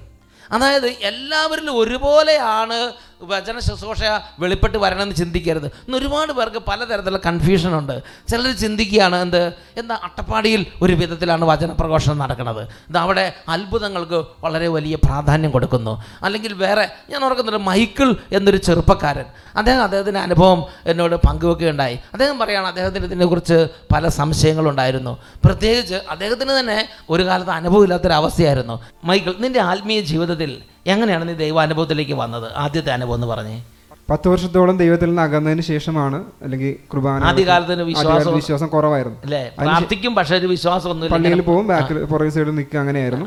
അതായത് 0.52 0.86
എല്ലാവരിലും 0.86 1.78
ഒരുപോലെയാണ് 1.78 2.92
വചന 3.22 3.59
ശുശ്രൂഷ 3.59 4.02
വെളിപ്പെട്ട് 4.38 4.78
വരണമെന്ന് 4.78 5.14
ചിന്തിക്കരുത്. 5.14 5.66
ഇന്ന് 5.66 5.98
ഒരുപാട് 5.98 6.33
പേർക്ക് 6.33 6.56
പലതരത്തിലുള്ള 6.56 7.20
കൺഫ്യൂഷൻ 7.26 7.78
ഉണ്ട്. 7.78 8.02
ചിലർ 8.28 8.52
ചിന്തിക്കുകയാണ് 8.52 9.16
എന്ത്? 9.16 9.52
എന്താ 9.76 9.98
അട്ടപ്പാടിയിൽ 10.02 10.66
ഒരു 10.83 10.92
വിധത്തിലാണ് 10.92 11.44
വചന 11.44 11.72
പ്രഘോഷണം 11.72 12.18
നടക്കുന്നത്. 12.18 12.68
ഇത് 12.88 12.96
അവിടെ 12.96 13.33
അത്ഭുതങ്ങൾക്ക് 13.48 14.24
വളരെ 14.40 14.68
വലിയ 14.68 14.96
പ്രാധാന്യം 14.96 15.50
കൊടുക്കുന്നു. 15.50 16.04
അല്ലെങ്കിൽ 16.22 16.52
വേറെ 16.52 16.90
ഞാൻ 17.11 17.24
ഓർക്കുന്നുണ്ട് 17.24 17.66
മൈക്കിൾ 17.66 18.16
എന്നൊരു 18.33 18.56
ചെറുപ്പക്കാരൻ. 18.56 19.24
അദ്ദേഹം 19.56 19.83
അദ്ദേഹത്തിന്റെ 19.83 20.20
അനുഭവം 20.20 20.64
എന്നോട് 20.87 21.16
പങ്കുവെക്കുകയുണ്ടായി. 21.16 21.94
അദ്ദേഹം 21.94 22.38
പറയുകയാണ് 22.38 22.66
അദ്ദേഹത്തിന് 22.66 23.04
ഇതിനെക്കുറിച്ച് 23.04 23.68
പല 23.94 24.09
സംശയങ്ങളുണ്ടായിരുന്നു. 24.09 25.18
പ്രത്യേകിച്ച് 25.44 25.94
അദ്ദേഹത്തിന് 25.94 26.59
തന്നെ 26.61 26.88
ഒരു 27.11 27.26
കാലത്ത് 27.26 27.50
അനുഭവമില്ലാത്തൊരവസ്ഥയായിരുന്നു. 27.50 28.85
മൈക്കിൾ 29.04 29.35
നിന്റെ 29.38 29.61
ആത്മീയ 29.61 30.00
ജീവിതത്തിൽ 30.00 30.62
എങ്ങനെയാണ് 30.86 31.28
നീ 31.28 31.34
ദൈവാനുഭവത്തിലേക്ക് 31.34 32.12
വന്നത്? 32.12 32.52
ആദ്യത്തെ 32.56 32.90
അനുഭവം 32.90 33.14
എന്ന് 33.14 33.26
പറഞ്ഞേ. 33.26 33.64
പത്ത് 34.10 34.28
വർഷത്തോളം 34.28 34.76
ദൈവത്തിൽ 34.76 35.06
നിന്ന് 35.06 35.22
അകന്നതിന് 35.22 35.60
ശേഷമാണ് 35.60 36.24
അല്ലെങ്കിൽ 36.42 36.76
കുർബാന 36.88 37.24
ആദ്യകാലത്തിന് 37.24 37.82
വിശ്വാസം- 37.82 38.34
വിശ്വാസം 38.34 38.66
കുറവായിരുന്നു. 38.66 39.18
അല്ലേ? 39.22 39.50
പ്രാർത്ഥിക്കും 39.58 40.14
പക്ഷേ 40.14 40.36
ഒരു 40.36 40.46
വിശ്വാസമൊന്നുമില്ല. 40.46 41.16
പള്ളിയിൽ 41.16 41.40
പോകും 41.40 41.66
ബാക്കിൽ 41.66 42.04
പുറകെ 42.04 42.28
സൈഡിൽ 42.28 42.54
നിൽക്കുക 42.54 42.78
അങ്ങനെയായിരുന്നു. 42.78 43.26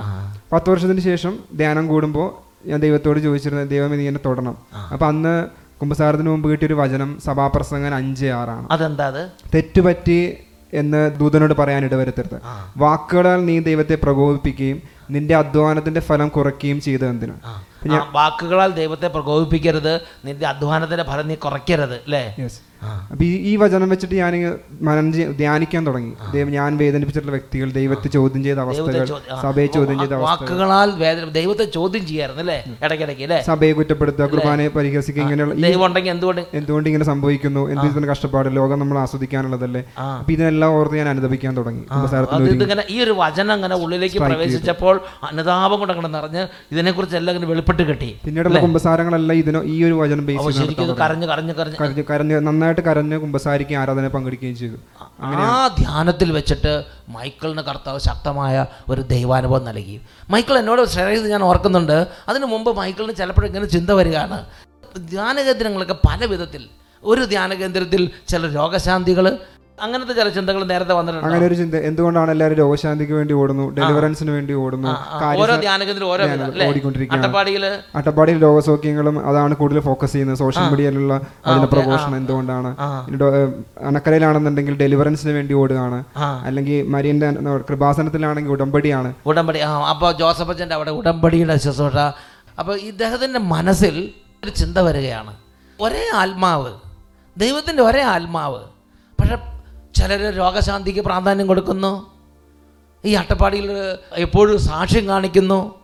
പത്ത് 0.51 0.69
വർഷത്തിന് 0.69 0.99
ശേഷം 0.99 1.39
ധ്യാനം 1.55 1.87
കൂടുമ്പോൾ 1.87 2.53
ഞാൻ 2.67 2.79
ദൈവത്തോട് 2.79 3.19
ചോദിച്ചിരുന്നത് 3.19 3.69
ദൈവം 3.69 3.93
ഇനി 3.93 4.03
എന്നെ 4.03 4.19
തൊടണം. 4.25 4.57
അപ്പൊ 4.93 5.07
അന്ന് 5.07 5.47
കുംഭസാരത്തിന് 5.81 6.29
മുമ്പ് 6.29 6.49
കിട്ടിയൊരു 6.49 6.73
വചനം 6.73 7.19
സഭാപ്രസംഗൻ 7.25 7.95
അഞ്ച് 7.95 8.25
ആറാണ്. 8.25 8.67
അതെന്താ 8.71 9.07
അത്? 9.07 9.29
തെറ്റുപറ്റി 9.55 10.33
എന്ന് 10.73 11.11
ദൂതനോട് 11.19 11.53
പറയാൻ 11.53 11.85
ഇടവരുത്തരുത്. 11.85 12.41
വാക്കുകളാൽ 12.77 13.45
നീ 13.45 13.59
ദൈവത്തെ 13.59 13.95
പ്രകോപിപ്പിക്കുകയും 13.95 14.81
നിന്റെ 15.09 15.35
അധ്വാനത്തിന്റെ 15.35 15.99
ഫലം 15.99 16.29
കുറയ്ക്കുകയും 16.29 16.81
ചെയ്തത് 16.81 17.09
എന്തിനാ? 17.09 17.35
വാക്കുകളാൽ 18.13 18.71
ദൈവത്തെ 18.71 19.07
പ്രകോപിപ്പിക്കരുത് 19.07 20.01
നിന്റെ 20.25 20.47
അധ്വാനത്തിന്റെ 20.47 21.03
ഫലം 21.03 21.27
നീ 21.27 21.35
കുറയ്ക്കരുത് 21.35 21.93
അല്ലേ? 21.93 22.35
അപ്പൊ 23.11 23.23
ഈ 23.29 23.31
ഈ 23.49 23.51
വചനം 23.61 23.89
വെച്ചിട്ട് 23.93 24.15
ഞാൻ 24.21 24.33
മനനം 24.87 25.07
ധ്യാനിക്കാൻ 25.41 25.81
തുടങ്ങി. 25.87 26.11
ദൈവം 26.33 26.49
ഞാൻ 26.57 26.69
വേദനിപ്പിച്ചിട്ടുള്ള 26.81 27.33
വ്യക്തികൾ 27.37 27.67
ദൈവത്തെ 27.79 28.07
ചോദ്യം 28.15 28.41
ചെയ്ത 28.47 28.59
അവസ്ഥകൾ 28.65 29.05
സഭയെ 29.43 29.67
ചോദ്യം 29.75 29.97
ചെയ്ത 30.01 30.13
വാക്കുകളാൽ 30.23 30.89
വേദന 31.03 31.25
ദൈവത്തെ 31.39 31.65
ചോദ്യം 31.77 32.03
ചെയ്യായിരുന്നു 32.09 32.41
അല്ലേ? 32.45 32.57
ഇടയ്ക്കിടയ്ക്ക് 32.85 33.23
അല്ലേ? 33.27 33.39
സഭയെ 33.49 33.73
കുറ്റപ്പെടുത്തുക 33.79 34.27
കുർബാനയെ 34.33 34.71
പരിഹസിക്കുക 34.77 35.23
ഇങ്ങനെയുള്ള 35.25 35.55
ഈ 35.59 35.63
ദൈവം 35.67 35.85
ഉണ്ടെങ്കിൽ 35.87 36.13
എന്തുകൊണ്ട്? 36.15 36.41
എന്തുകൊണ്ട് 36.59 36.89
ഇങ്ങനെ 36.91 37.07
സംഭവിക്കുന്നു? 37.11 37.63
എന്ത് 37.73 37.85
ഇതിന് 37.91 38.09
കഷ്ടപ്പാട്? 38.11 38.49
ലോകം 38.59 38.79
നമ്മൾ 38.83 38.99
ആസ്വദിക്കാനുള്ളതല്ലേ. 39.03 39.83
അപ്പൊ 40.19 40.31
ഇതിനെല്ലാം 40.35 40.71
ഓർത്ത് 40.79 40.97
ഞാൻ 41.01 41.09
അനുദപിക്കാൻ 41.13 41.53
തുടങ്ങി. 41.59 41.83
ഇതിങ്ങനെ 42.53 42.85
ഈ 42.95 42.97
ഒരു 43.05 43.15
വചനം 43.23 43.53
അങ്ങനെ 43.57 43.77
ഉള്ളിലേക്ക് 43.83 44.19
പ്രവേശിച്ചപ്പോൾ 44.27 44.95
അനുതാപം 45.31 45.77
കൊണ്ട് 45.83 45.93
അങ്ങനെ 45.95 46.11
നിറഞ്ഞ് 46.17 46.43
ഇതിനെക്കുറിച്ച് 46.73 47.17
എല്ലാം 47.21 47.33
ഇങ്ങനെ 47.35 47.51
വെളിപ്പെട്ട് 47.53 47.83
കിട്ടി. 47.91 48.11
പിന്നീടുള്ള 48.25 48.59
കുമ്പസാരങ്ങളെല്ലാം 48.67 49.37
ഇതിനോ 49.43 49.61
ഈ 49.73 49.77
ഒരു 49.89 49.97
വചനം 50.03 50.25
ബേസ് 50.31 50.39
കരഞ്ഞു 51.01 51.27
കരഞ്ഞു 51.31 51.53
കരഞ്ഞു. 51.61 52.03
കരഞ്ഞു 52.11 52.35
നന്നായി 52.49 52.71
നന്നായിട്ട് 52.73 52.89
കരഞ്ഞ് 52.89 53.17
കുമ്പസാരിക്കുകയും 53.23 53.79
ആരാധന 53.81 54.07
പങ്കെടുക്കുകയും 54.15 54.55
ചെയ്തു. 54.61 54.77
ആ 55.21 55.67
ധ്യാനത്തിൽ 55.79 56.29
വെച്ചിട്ട് 56.37 56.73
മൈക്കിളിന് 57.15 57.63
കർത്താവ് 57.69 57.99
ശക്തമായ 58.09 58.55
ഒരു 58.89 59.01
ദൈവാനുഭവം 59.13 59.63
നൽകി. 59.69 59.97
മൈക്കിൾ 60.29 60.55
എന്നോട് 60.61 60.81
ഷെയർ 60.95 61.09
ഞാൻ 61.33 61.43
ഓർക്കുന്നുണ്ട്. 61.49 61.97
അതിനു 62.29 62.45
മുമ്പ് 62.53 62.71
മൈക്കിളിന് 62.79 63.15
ചിലപ്പോഴും 63.21 63.47
ഇങ്ങനെ 63.51 63.67
ചിന്ത 63.75 63.89
വരികയാണ്. 63.99 64.37
ധ്യാന 65.11 65.35
കേന്ദ്രങ്ങളൊക്കെ 65.47 65.97
പല 66.09 66.25
വിധത്തിൽ 66.33 66.63
ഒരു 67.03 67.21
ധ്യാന 67.31 67.53
കേന്ദ്രത്തിൽ 67.61 68.01
ചില 68.31 68.41
രോഗശാന്തികൾ 68.57 69.25
അങ്ങനത്തെ 69.83 70.13
ചില 70.13 70.29
ചിന്തകൾ 70.29 70.63
നേരത്തെ 70.63 70.93
വന്നിട്ടുണ്ട്? 70.93 71.27
അങ്ങനെ 71.27 71.45
ഒരു 71.47 71.55
ചിന്ത. 71.61 71.75
എന്തുകൊണ്ടാണ് 71.75 72.31
എല്ലാവരും 72.31 72.57
രോഗശാന്തിക്ക് 72.57 73.13
വേണ്ടി 73.13 73.33
ഓടുന്നു? 73.33 73.65
ഡെലിവറൻസിന് 73.69 74.31
വേണ്ടി 74.31 74.53
ഓടുന്നു? 74.53 74.91
ഓരോ 75.37 75.55
ധ്യാനകേന്ദ്രം 75.55 76.07
ഓരോ. 76.07 76.23
അട്ടപ്പാടിയിൽ 77.11 77.65
അട്ടപ്പാടിയിൽ 77.95 78.41
രോഗസൗഖ്യങ്ങളും 78.41 79.27
അതാണ് 79.29 79.55
കൂടുതൽ 79.55 79.79
ഫോക്കസ് 79.79 80.11
ചെയ്യുന്നത്. 80.11 80.37
സോഷ്യൽ 80.37 80.63
മീഡിയയിലുള്ള 80.63 81.13
അതിന്റെ 81.45 81.67
പ്രഘോഷണം 81.67 82.15
എന്തുകൊണ്ടാണ്? 82.15 82.75
അണക്കരയിലാണെന്നുണ്ടെങ്കിൽ 83.81 84.77
ഡെലിവറൻസിന് 84.77 85.31
വേണ്ടി 85.31 85.53
ഓടുകയാണ്. 85.53 86.03
അല്ലെങ്കിൽ 86.45 86.87
മരിയന്റെ 86.87 87.31
കൃപാസനത്തിലാണെങ്കിൽ 87.69 88.51
ഉടമ്പടിയാണ്. 88.51 89.13
ഉടമ്പടി 89.25 89.59
അപ്പൊ 89.59 89.87
അപ്പോൾ 89.87 90.11
ജോസഫ് 90.11 90.49
അച്ഛന്റെ 90.49 90.75
അവിടെ 90.75 90.91
ഉടമ്പടിയുടെ 90.91 91.57
ശുശ്രൂഷ 91.57 91.97
അപ്പോൾ 92.59 92.75
ഇദ്ദേഹത്തിന്റെ 92.77 93.39
മനസ്സിൽ 93.39 93.95
ഒരു 94.43 94.51
ചിന്ത 94.51 94.77
വരികയാണ്. 94.77 95.33
ഒരേ 95.79 96.03
ആത്മാവ്. 96.15 96.71
ദൈവത്തിന്റെ 97.37 97.83
ഒരേ 97.83 98.01
ആത്മാവ്. 98.01 98.61
പക്ഷെ 99.21 99.37
ചിലർ 99.95 100.33
രോഗശാന്തിക്ക് 100.33 100.99
പ്രാധാന്യം 100.99 101.47
കൊടുക്കുന്നു. 101.47 102.13
ഈ 103.05 103.13
അട്ടപ്പാടിയിൽ 103.13 103.71
എപ്പോഴും 104.13 104.61
സാക്ഷ്യം 104.61 105.07
കാണിക്കുന്നു. 105.07 105.83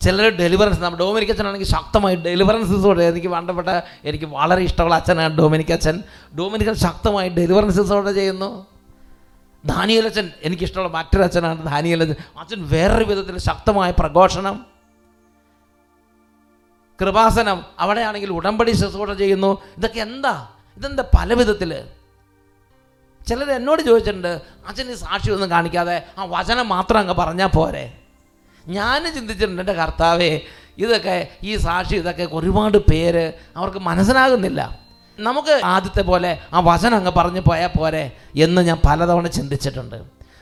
ചിലർ 0.00 0.28
ഡെലിവറൻസ് 0.28 0.80
നമ്മുടെ 0.80 1.04
ഡോമിനിക് 1.04 1.30
അച്ഛനാണെങ്കിൽ 1.30 1.66
ശക്തമായി 1.66 2.16
ഡെലിവറൻസസോടെ 2.16 3.04
എനിക്ക് 3.04 3.28
വേണ്ടപ്പെട്ട 3.28 3.68
എനിക്ക് 4.04 4.24
വളരെ 4.24 4.62
ഇഷ്ടമുള്ള 4.62 4.94
അച്ഛനാണ് 4.94 5.38
ഡോമിനിക് 5.38 5.72
അച്ഛൻ. 5.72 6.02
ഡോമിനിക് 6.38 6.72
ശക്തമായി 6.72 7.28
ഡെലിവറൻസസോടെ 7.28 8.12
ചെയ്യുന്നു. 8.12 8.66
ദാനിയൽ 9.64 10.04
അച്ഛൻ 10.04 10.30
എനിക്കിഷ്ടമുള്ള 10.42 10.88
മറ്റൊരു 10.88 11.22
അച്ഛനാണ് 11.22 11.66
ദാനിയൽ 11.66 12.02
അച്ഛൻ. 12.02 12.16
അച്ഛൻ 12.38 12.68
വേറൊരു 12.68 13.04
വിധത്തിൽ 13.04 13.38
ശക്തമായ 13.38 13.90
പ്രഘോഷണം. 13.90 14.66
കൃപാസനം 17.00 17.64
അവിടെയാണെങ്കിൽ 17.78 18.32
ഉടമ്പടി 18.32 18.70
ശുശ്രൂഷ 18.70 19.10
ചെയ്യുന്നു. 19.10 19.58
ഇതൊക്കെ 19.76 20.00
എന്താ? 20.00 20.48
ഇതെന്താ 20.76 21.04
പല 21.18 21.34
വിധത്തിൽ 21.34 21.82
ചിലർ 23.28 23.50
എന്നോട് 23.50 23.82
ചോദിച്ചിട്ടുണ്ട് 23.82 24.32
അച്ഛൻ 24.68 24.90
ഈ 24.92 24.94
സാക്ഷിയൊന്നും 24.94 25.50
കാണിക്കാതെ 25.50 25.96
ആ 26.18 26.24
വചനം 26.24 26.68
മാത്രം 26.68 26.98
അങ്ങ് 26.98 27.14
പറഞ്ഞാൽ 27.14 27.46
പോരെ? 27.46 27.84
ഞാൻ 28.66 29.00
ചിന്തിച്ചിട്ടുണ്ട് 29.16 29.62
എന്റെ 29.62 29.72
കർത്താവേ 29.72 30.40
ഇതൊക്കെ 30.78 31.16
ഈ 31.42 31.56
സാക്ഷി 31.56 31.94
ഇതൊക്കെ 31.94 32.28
ഒരുപാട് 32.32 32.78
പേര് 32.78 33.32
അവർക്ക് 33.56 33.78
മനസ്സിലാകുന്നില്ല. 33.78 34.60
നമുക്ക് 35.18 35.60
ആദ്യത്തെ 35.64 36.02
പോലെ 36.02 36.30
ആ 36.52 36.60
വചനം 36.60 36.96
അങ്ങ് 36.96 37.12
പറഞ്ഞു 37.18 37.42
പോയാൽ 37.48 37.70
പോരെ 37.78 38.04
എന്ന് 38.34 38.60
ഞാൻ 38.68 38.78
പലതവണ 38.86 39.26
ചിന്തിച്ചിട്ടുണ്ട്. 39.26 39.98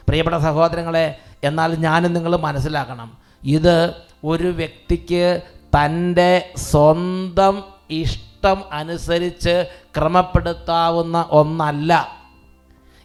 പ്രിയപ്പെട്ട 0.08 0.36
സഹോദരങ്ങളെ 0.36 1.06
എന്നാൽ 1.44 1.74
ഞാനും 1.86 2.12
നിങ്ങൾ 2.12 2.36
മനസ്സിലാക്കണം. 2.36 3.08
ഇത് 3.56 3.76
ഒരു 4.24 4.50
വ്യക്തിക്ക് 4.60 5.42
തന്റെ 5.76 6.52
സ്വന്തം 6.70 7.54
ഇഷ്ടം 7.90 8.58
അനുസരിച്ച് 8.72 9.54
ക്രമപ്പെടുത്താവുന്ന 9.96 11.26
ഒന്നല്ല. 11.30 12.21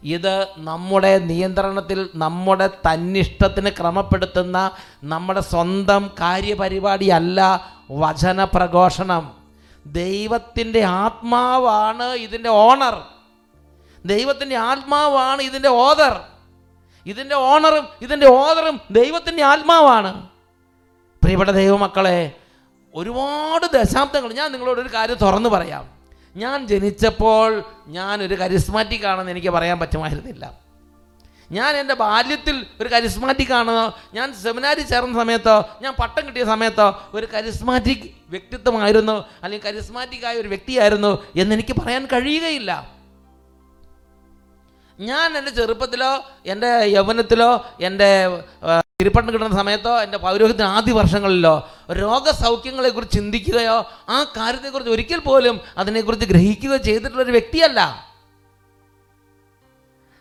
ഇത് 0.04 0.48
നമ്മുടെ 0.58 1.18
നിയന്ത്രണത്തിൽ 1.18 2.10
നമ്മുടെ 2.16 2.68
തന്നിഷ്ടത്തിന് 2.68 3.70
ക്രമപ്പെടുത്തുന്ന 3.70 4.72
നമ്മുടെ 5.04 5.42
സ്വന്തം 5.42 6.12
കാര്യപരിപാടിയല്ല 6.20 7.68
വചന 7.92 8.44
പ്രഘോഷണം 8.44 9.38
ദൈവത്തിന്റെ 9.86 10.82
ആത്മാവാണ് 10.82 12.04
ഇതിന്റെ 12.04 12.50
ഓണർ. 12.50 13.02
ദൈവത്തിന്റെ 14.06 14.56
ആത്മാവാണ് 14.56 15.42
ഇതിന്റെ 15.42 15.70
ഓദർ. 15.70 16.20
ഇതിന്റെ 17.06 17.36
ഓണറും 17.36 17.88
ഇതിന്റെ 18.02 18.28
ഓദറും 18.28 18.82
ദൈവത്തിന്റെ 18.92 19.44
ആത്മാവാണ്. 19.44 20.28
പ്രിയപ്പെട്ട 21.24 21.50
ദൈവമക്കളെ 21.50 22.32
ഒരുപാട് 22.96 23.78
ദശാബ്ദങ്ങൾ 23.78 24.34
ഞാൻ 24.34 24.52
നിങ്ങളോട് 24.52 24.80
ഒരു 24.80 24.90
കാര്യം 24.94 25.16
തുറന്നു 25.16 25.50
പറയാം. 25.50 25.97
ഞാൻ 26.38 26.68
ജനിച്ചപ്പോൾ 26.68 27.64
ഞാൻ 27.88 28.24
ഒരു 28.24 28.36
കരിസ്മാറ്റിക് 28.36 29.06
ആണെന്ന് 29.06 29.32
എനിക്ക് 29.32 29.50
പറയാൻ 29.50 29.80
പറ്റുമായിരുന്നില്ല. 29.80 30.68
ഞാൻ 31.52 31.78
എന്റെ 31.78 31.94
ബാല്യത്തിൽ 31.94 32.66
ഒരു 32.82 32.90
കരിസ്മാറ്റിക് 32.90 33.54
ആണ്. 33.54 33.92
ഞാൻ 34.14 34.34
സെമിനാരി 34.34 34.82
ചേർന്ന 34.82 35.20
സമയത്തോ 35.20 35.56
ഞാൻ 35.82 35.94
പട്ടം 36.02 36.28
കിട്ടിയ 36.28 36.46
സമയത്തോ 36.46 36.88
ഒരു 37.14 37.28
കരിസ്മാറ്റിക് 37.34 38.06
വ്യക്തിത്വമായിരുന്നു 38.30 39.26
അല്ലെങ്കിൽ 39.44 39.66
കരിസ്മാറ്റിക് 39.66 40.26
ആയ 40.26 40.36
ഒരു 40.36 40.48
വ്യക്തിയായിരുന്നു 40.48 41.12
എന്നെനിക്ക് 41.36 41.74
പറയാൻ 41.82 42.06
കഴിയുകയില്ല. 42.14 42.97
ഞാൻ 45.00 45.38
എന്റെ 45.38 45.52
ചെറുപ്പത്തിലോ 45.52 46.26
എന്റെ 46.46 46.68
യൗവനത്തിലോ 46.86 47.66
എന്റെ 47.82 48.28
തിരുപ്പട്ടം 49.02 49.34
കിട്ടുന്ന 49.34 49.56
സമയത്തോ 49.56 50.02
എന്റെ 50.02 50.18
പൗരോഹിത്യ 50.18 50.64
ആദ്യ 50.64 50.92
വർഷങ്ങളിലോ 50.92 51.70
രോഗസൗഖ്യങ്ങളെക്കുറിച്ച് 51.92 53.16
ചിന്തിക്കുകയോ 53.16 53.92
ആ 54.10 54.34
കാര്യത്തെക്കുറിച്ച് 54.38 54.92
ഒരിക്കൽ 54.92 55.20
പോലും 55.20 55.62
അതിനെക്കുറിച്ച് 55.78 56.26
ഗ്രഹിക്കുകയോ 56.26 56.78
ചെയ്തിട്ടുള്ളൊരു 56.78 57.32
വ്യക്തിയല്ല. 57.32 58.08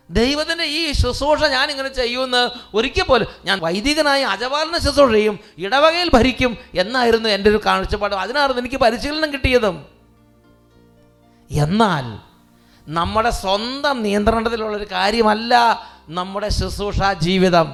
ദൈവത്തിന്റെ 0.09 0.63
ഈ 0.63 0.91
ശുശ്രൂഷ 0.91 1.43
ഞാൻ 1.43 1.71
ഇങ്ങനെ 1.71 1.93
ചെയ്യുമെന്ന് 1.93 2.49
ഒരിക്കൽ 2.73 3.03
പോലും 3.03 3.27
ഞാൻ 3.45 3.59
വൈദികനായി 3.59 4.23
അജപാലന 4.23 4.77
ശുശ്രൂഷ 4.77 5.11
ചെയ്യും 5.11 5.39
ഇടവകയിൽ 5.57 6.09
ഭരിക്കും 6.13 6.57
എന്നായിരുന്നു 6.75 7.29
എന്റെ 7.29 7.49
ഒരു 7.49 7.61
കാഴ്ചപ്പാട്. 7.65 8.15
അതിനായിരുന്നു 8.15 8.61
എനിക്ക് 8.61 8.75
പരിശീലനം 8.75 9.33
കിട്ടിയതും. 9.33 9.85
എന്നാൽ 11.51 12.27
നമ്മുടെ 12.87 13.29
സ്വന്തം 13.29 14.03
നിയന്ത്രണത്തിലുള്ളൊരു 14.03 14.85
കാര്യമല്ല 14.91 15.53
നമ്മുടെ 16.09 16.49
ശുശ്രൂഷ 16.49 17.01
ജീവിതം. 17.19 17.73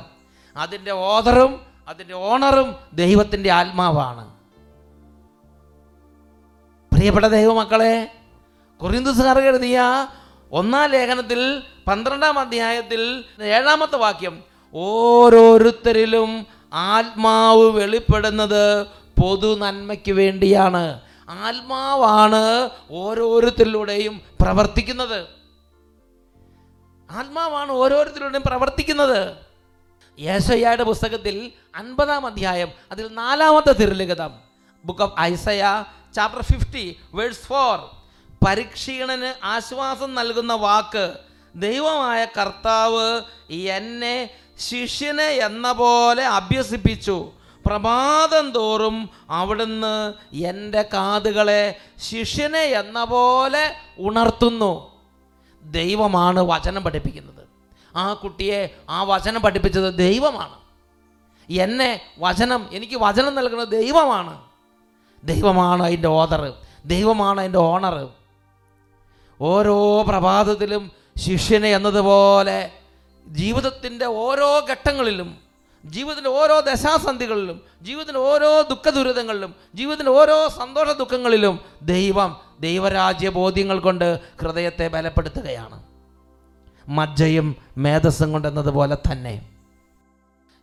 അതിന്റെ 0.58 0.91
ഓതറും 0.91 1.62
അതിന്റെ 1.88 2.13
ഓണറും 2.13 2.76
ദൈവത്തിന്റെ 2.93 3.52
ആത്മാവാണ്. 3.52 4.34
പ്രിയപ്പെട്ട 6.95 7.26
ദൈവമക്കളെ 7.26 8.12
കൊറിന്തുസുകാർ 8.78 9.39
എഴുതിയ 9.39 9.82
ഒന്നാം 10.52 10.89
ലേഖനത്തിൽ 10.89 11.63
പന്ത്രണ്ടാം 11.88 12.39
അധ്യായത്തിൽ 12.39 13.23
ഏഴാമത്തെ 13.41 13.95
വാക്യം 13.95 14.43
ഓരോരുത്തരിലും 14.73 16.47
ആത്മാവ് 16.73 17.69
വെളിപ്പെടുന്നത് 17.69 18.88
പൊതു 19.21 19.56
നന്മയ്ക്ക് 19.56 20.12
വേണ്ടിയാണ്. 20.12 21.02
ആത്മാവാണ് 21.29 22.69
ഓരോരുത്തരിലൂടെയും 22.91 24.21
പ്രവർത്തിക്കുന്നത്. 24.41 25.27
ആത്മാവാണ് 27.12 27.71
ഓരോരുത്തരിലൂടെയും 27.71 28.43
പ്രവർത്തിക്കുന്നത്. 28.45 29.38
യേശയ്യയുടെ 30.19 30.83
പുസ്തകത്തിൽ 30.83 31.51
അൻപതാം 31.75 32.25
അധ്യായം 32.25 32.71
അതിൽ 32.91 33.07
നാലാമത്തെ 33.07 33.71
തിരുലിഖിതം 33.71 34.39
book 34.86 35.01
of 35.01 35.19
Isaiah 35.19 35.83
chapter 36.15 36.41
fifty 36.41 36.99
verse 37.13 37.47
four 37.47 37.79
പരീക്ഷീണന് 38.45 39.45
ആശ്വാസം 39.45 40.15
നൽകുന്ന 40.15 40.53
വാക്ക് 40.53 41.13
ദൈവമായ 41.55 42.25
കർത്താവ് 42.25 43.21
എന്നെ 43.53 44.29
ശിഷ്യനെ 44.59 45.27
എന്ന 45.27 45.71
പോലെ 45.71 46.25
അഭ്യസിപ്പിച്ചു. 46.25 47.31
പ്രഭാതം 47.65 48.52
തോറും 48.52 49.10
അവിടുന്ന് 49.30 50.13
എന്റെ 50.36 50.82
കാതുകളെ 50.82 51.78
ശിഷ്യനെ 51.97 52.60
എന്ന 52.60 53.04
പോലെ 53.04 53.76
ഉണർത്തുന്നു. 53.99 55.02
ദൈവമാണ് 55.63 56.39
വചനം 56.39 56.84
പഠിപ്പിക്കുന്നത്. 56.84 57.47
ആ 57.95 58.13
കുട്ടിയെ 58.13 58.76
ആ 58.89 59.04
വചനം 59.04 59.41
പഠിപ്പിച്ചത് 59.41 59.93
ദൈവമാണ്. 59.93 60.58
എന്നെ 61.49 62.02
വചനം 62.19 62.69
എനിക്ക് 62.71 62.93
വചനം 63.02 63.36
നൽകുന്നത് 63.36 63.67
ദൈവമാണ്. 63.67 64.41
ദൈവമാണ് 65.23 65.84
അതിന്റെ 65.84 66.08
ഓദർ 66.08 66.54
ദൈവമാണ് 66.86 67.39
അതിന്റെ 67.39 67.60
ഓണർ 67.60 68.10
ഓരോ 69.41 70.04
പ്രഭാതത്തിലും 70.04 70.91
ശിഷ്യനെ 71.17 71.69
എന്നതുപോലെ 71.69 72.71
ജീവിതത്തിന്റെ 73.28 74.06
ഓരോ 74.06 74.65
ഘട്ടങ്ങളിലും 74.69 75.42
ജീവിതത്തിന്റെ 75.86 76.30
ഓരോ 76.30 76.60
ദശാസന്ധികളിലും 76.60 77.62
ജീവിതത്തിലെ 77.82 78.17
ഓരോ 78.17 78.62
ദുഃഖ 78.62 78.89
ദുരിതങ്ങളിലും 78.89 79.56
ജീവിതത്തിന്റെ 79.76 80.12
ഓരോ 80.12 80.50
സന്തോഷ 80.50 80.88
ദുഃഖങ്ങളിലും 80.88 81.60
ദൈവം 81.82 82.41
ദൈവരാജ്യ 82.60 83.30
ബോധ്യങ്ങൾ 83.30 83.80
കൊണ്ട് 83.80 84.19
ഹൃദയത്തെ 84.41 84.88
ബലപ്പെടുത്തുകയാണ്. 84.88 85.84
മജ്ജയും 86.88 87.56
മേധസ്സും 87.78 88.32
കൊണ്ടെന്നതുപോലെ 88.32 88.98
തന്നെ. 89.12 89.50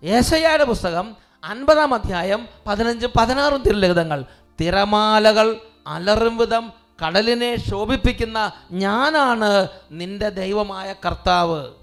യേശയ്യയുടെ 0.04 0.64
പുസ്തകം 0.64 1.16
അൻപതാം 1.44 1.94
അധ്യായം 1.94 2.48
പതിനഞ്ചും 2.66 3.10
പതിനാറും 3.16 3.62
തിരുലിഖിതങ്ങൾ 3.62 4.24
തിരമാലകൾ 4.60 5.60
അലറും 5.86 6.36
വിധം 6.36 6.72
കടലിനെ 7.06 7.70
ശോഭിപ്പിക്കുന്ന 7.70 8.52
ഞാനാണ് 8.72 9.68
നിന്റെ 9.90 10.28
ദൈവമായ 10.28 10.94
കർത്താവ്. 11.06 11.79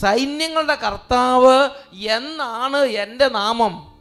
സൈന്യങ്ങളുടെ 0.00 0.74
കർത്താവ് 0.74 1.70
എന്നാണ് 1.94 2.76
എന്റെ 2.76 3.28
നാമം. 3.28 3.98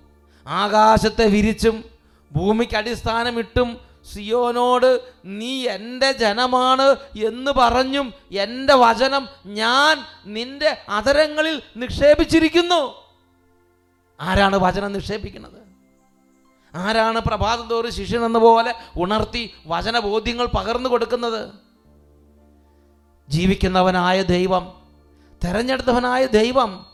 ആകാശത്തെ 0.48 1.28
വിരിച്ചും 1.28 1.84
ഭൂമിക്ക് 2.32 2.78
അടിസ്ഥാനമിട്ടും 2.78 3.78
സിയോനോട് 4.14 5.02
നീ 5.26 5.68
എന്റെ 5.68 6.12
ജനമാണ് 6.12 6.96
എന്ന് 7.26 7.52
പറഞ്ഞും 7.52 8.14
എന്റെ 8.32 8.74
വചനം 8.74 9.30
ഞാൻ 9.46 10.06
നിന്റെ 10.26 10.78
അതരങ്ങളിൽ 10.90 11.62
നിക്ഷേപിച്ചിരിക്കുന്നു. 11.78 12.94
ആരാണ് 14.22 14.56
വചനം 14.56 14.94
നിക്ഷേപിക്കുന്നത്? 14.94 15.62
ആരാണ് 16.76 17.20
പ്രഭാതം 17.20 17.92
ശിഷ്യൻ 17.92 18.26
എന്ന 18.26 18.38
പോലെ 18.38 18.76
ഉണർത്തി 18.98 19.54
വചനബോധ്യങ്ങൾ 19.68 20.46
പകർന്നു 20.46 20.90
കൊടുക്കുന്നത്? 20.90 21.50
ജീവിക്കുന്നവനായ 23.30 24.22
ദൈവം 24.22 24.85
തെരഞ്ഞെടുത്തവനായ 25.44 26.26
ദൈവം 26.26 26.86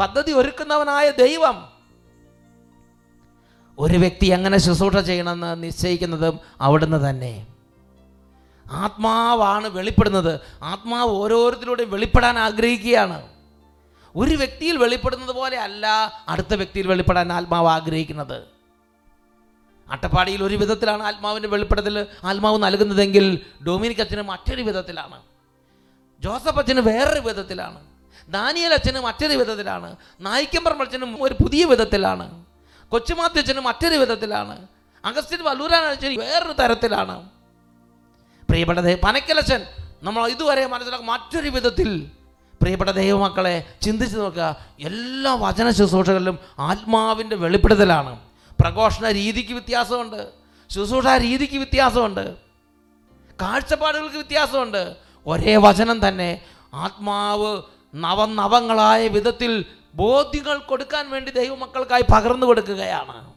പദ്ധതി 0.00 0.32
ഒരുക്കുന്നവനായ 0.32 1.10
ദൈവം. 1.10 1.68
ഒരു 3.78 3.98
വ്യക്തി 3.98 4.26
എങ്ങനെ 4.26 4.58
ശുശ്രൂഷ 4.58 4.96
ചെയ്യണമെന്ന് 4.96 5.62
നിശ്ചയിക്കുന്നതും 5.62 6.40
അവിടുന്ന് 6.60 7.10
തന്നെ. 7.10 7.46
ആത്മാവാണ് 8.72 9.68
വെളിപ്പെടുന്നത്. 9.68 10.40
ആത്മാവ് 10.62 11.10
ഓരോരുത്തരോടും 11.10 11.90
വെളിപ്പെടാൻ 11.90 12.38
ആഗ്രഹിക്കുകയാണ്. 12.38 13.28
ഒരു 14.16 14.34
വ്യക്തിയിൽ 14.34 14.76
വെളിപ്പെടുന്നത് 14.76 15.32
പോലെ 15.32 15.58
അല്ല 15.58 15.86
അടുത്ത 16.28 16.54
വ്യക്തിയിൽ 16.54 16.86
വെളിപ്പെടാൻ 16.86 17.32
ആത്മാവ് 17.32 17.68
ആഗ്രഹിക്കുന്നത്. 17.68 18.42
അട്ടപ്പാടിയിൽ 19.90 20.44
ഒരു 20.44 20.56
വിധത്തിലാണ് 20.56 21.02
ആത്മാവിന്റെ 21.02 21.48
വെളിപ്പെടുത്തൽ 21.48 22.06
ആത്മാവ് 22.24 22.62
നൽകുന്നതെങ്കിൽ 22.62 23.40
ഡൊമിനിക് 23.66 24.00
അച്ഛന് 24.00 24.22
മറ്റൊരു 24.22 24.62
വിധത്തിലാണ്. 24.62 25.31
ജോസഫ് 26.22 26.58
അച്ഛന് 26.58 26.80
വേറൊരു 26.80 27.20
വിധത്തിലാണ്. 27.20 27.80
ദാനിയൽ 28.28 28.72
അച്ഛന് 28.74 28.98
മറ്റൊരു 28.98 29.32
വിധത്തിലാണ്. 29.32 29.96
നായിക്കമ്പറമ്പ് 30.20 30.84
അച്ഛനും 30.84 31.22
ഒരു 31.22 31.34
പുതിയ 31.34 31.64
വിധത്തിലാണ്. 31.64 32.44
കൊച്ചുമാത്തി 32.88 33.38
അച്ഛനും 33.38 33.64
മറ്റൊരു 33.64 33.94
വിധത്തിലാണ്. 33.94 34.66
അഗസ്റ്റിൻ 35.04 35.42
വല്ലൂരാൻ 35.42 35.84
അച്ഛൻ 35.84 36.18
വേറൊരു 36.18 36.52
തരത്തിലാണ്. 36.52 37.30
പ്രിയപ്പെട്ട 38.48 38.78
ദൈവ 38.78 38.96
പനക്കലച്ചൻ 38.96 39.66
നമ്മൾ 40.02 40.28
ഇതുവരെ 40.28 40.66
മനസ്സിലാക്കും 40.66 41.06
മറ്റൊരു 41.06 41.48
വിധത്തിൽ. 41.48 42.10
പ്രിയപ്പെട്ട 42.62 42.90
ദൈവമക്കളെ 42.90 43.74
ചിന്തിച്ച് 43.82 44.18
നോക്കുക. 44.18 44.56
എല്ലാ 44.80 45.34
വചന 45.34 45.70
ശുശ്രൂഷകളിലും 45.70 46.38
ആത്മാവിന്റെ 46.58 47.36
വെളിപ്പെടുത്തലാണ്. 47.36 48.20
പ്രഘോഷണ 48.60 49.10
രീതിക്ക് 49.10 49.52
വ്യത്യാസമുണ്ട്. 49.52 50.28
ശുശ്രൂഷ 50.70 51.06
രീതിക്ക് 51.06 51.56
വ്യത്യാസമുണ്ട്. 51.56 52.34
കാഴ്ചപ്പാടുകൾക്ക് 53.42 54.14
വ്യത്യാസമുണ്ട്. 54.14 55.11
ഒരേ 55.26 55.56
വചനം 55.56 56.08
തന്നെ. 56.08 56.42
ആത്മാവ് 56.74 57.62
നവനവങ്ങളായ 57.94 59.08
വിധത്തിൽ 59.08 59.64
ബോധ്യങ്ങൾ 59.94 60.58
കൊടുക്കാൻ 60.58 61.10
വേണ്ടി 61.10 61.30
ദൈവമക്കൾക്കായി 61.30 62.04
പകർന്നു 62.12 62.46
കൊടുക്കുകയാണ്. 62.46 63.32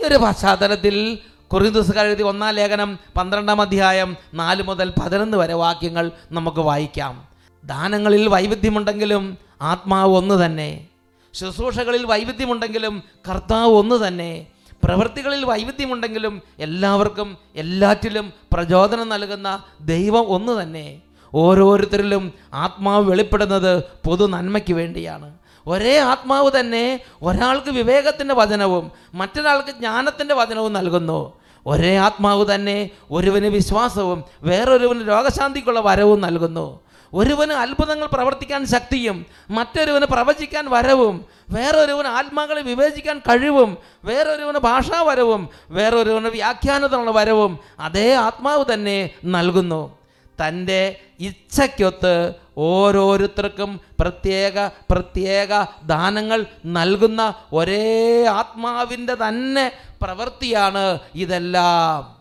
ഈ 0.00 0.04
ഒരു 0.04 0.14
പശ്ചാത്തലത്തിൽ 0.14 1.18
കൊറിന്തോസുകാർ 1.48 2.06
എഴുതിയ 2.06 2.24
ഒന്നാം 2.24 2.54
ലേഖനം 2.54 2.98
പന്ത്രണ്ടാം 3.16 3.60
അധ്യായം 3.60 4.16
നാല് 4.34 4.62
മുതൽ 4.62 4.92
പതിനൊന്ന് 5.00 5.36
വരെ 5.36 5.54
വാക്യങ്ങൾ 5.54 6.10
നമുക്ക് 6.30 6.58
വായിക്കാം. 6.58 7.28
ദാനങ്ങളിൽ 7.64 8.28
വൈവിധ്യമുണ്ടെങ്കിലും 8.28 9.38
ആത്മാവ് 9.62 10.12
ഒന്ന് 10.12 10.44
തന്നെ. 10.46 10.86
ശുശ്രൂഷകളിൽ 11.34 12.04
വൈവിധ്യമുണ്ടെങ്കിലും 12.04 13.02
കർത്താവ് 13.28 13.72
ഒന്ന് 13.72 14.08
തന്നെ. 14.08 14.46
പ്രവൃത്തികളിൽ 14.84 15.44
വൈവിധ്യമുണ്ടെങ്കിലും 15.44 16.42
എല്ലാവർക്കും 16.58 17.36
എല്ലാറ്റിലും 17.56 18.32
പ്രചോദനം 18.52 19.08
നൽകുന്ന 19.08 19.62
ദൈവം 19.80 20.28
ഒന്ന് 20.28 20.62
തന്നെ. 20.62 21.00
ഓരോരുത്തരിലും 21.34 22.32
ആത്മാവ് 22.54 23.10
വെളിപ്പെടുന്നത് 23.10 23.84
പൊതു 24.06 24.26
നന്മയ്ക്ക് 24.26 24.74
വേണ്ടിയാണ്. 24.74 25.38
ഒരേ 25.66 25.98
ആത്മാവ് 25.98 26.50
തന്നെ 26.60 27.00
ഒരാൾക്ക് 27.22 27.70
വിവേകത്തിന്റെ 27.70 28.34
വചനവും 28.34 28.92
മറ്റൊരാൾക്ക് 29.14 29.68
ജ്ഞാനത്തിന്റെ 29.68 30.34
വചനവും 30.34 30.72
നൽകുന്നു. 30.72 31.32
ഒരേ 31.66 31.96
ആത്മാവ് 31.96 32.54
തന്നെ 32.54 32.90
ഒരുവന് 33.10 33.46
വിശ്വാസവും 33.46 34.24
വേറൊരുവന് 34.42 35.08
രോഗശാന്തിക്കുള്ള 35.08 35.80
വരവും 35.80 36.20
നൽകുന്നു. 36.20 36.80
ഒരുവന് 37.14 37.52
അത്ഭുതങ്ങൾ 37.52 38.06
പ്രവർത്തിക്കാൻ 38.06 38.66
ശക്തിയും 38.66 39.26
മറ്റൊരുവന് 39.50 40.04
പ്രവചിക്കാൻ 40.04 40.70
വരവും 40.70 41.24
വേറൊരുവന് 41.50 42.06
ആത്മാക്കളെ 42.06 42.62
വിവേചിക്കാൻ 42.62 43.18
കഴിവും 43.18 43.76
വേറൊരുവന് 44.04 44.58
ഭാഷാവരവും 44.58 45.48
വേറൊരുവന് 45.70 46.26
വ്യാഖ്യാനത്തിനുള്ള 46.26 47.10
വരവും 47.10 47.58
അതേ 47.80 48.14
ആത്മാവ് 48.14 48.64
തന്നെ 48.72 49.10
നൽകുന്നു. 49.24 49.97
തന്റെ 50.42 51.00
ഇച്ഛയ്ക്കൊത്ത് 51.20 52.32
ഓരോരുത്തർക്കും 52.58 53.80
പ്രത്യേക 54.00 54.66
പ്രത്യേക 54.66 55.64
ദാനങ്ങൾ 55.82 56.46
നൽകുന്ന 56.66 57.34
ഒരേ 57.52 58.24
ആത്മാവിന്റെ 58.24 59.14
തന്നെ 59.14 59.72
പ്രവൃത്തിയാണ് 60.02 60.98
ഇതെല്ലാം. 61.14 62.18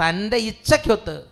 തന്റെ 0.00 0.36
ഇച്ഛയ്ക്കൊത്ത് 0.36 1.22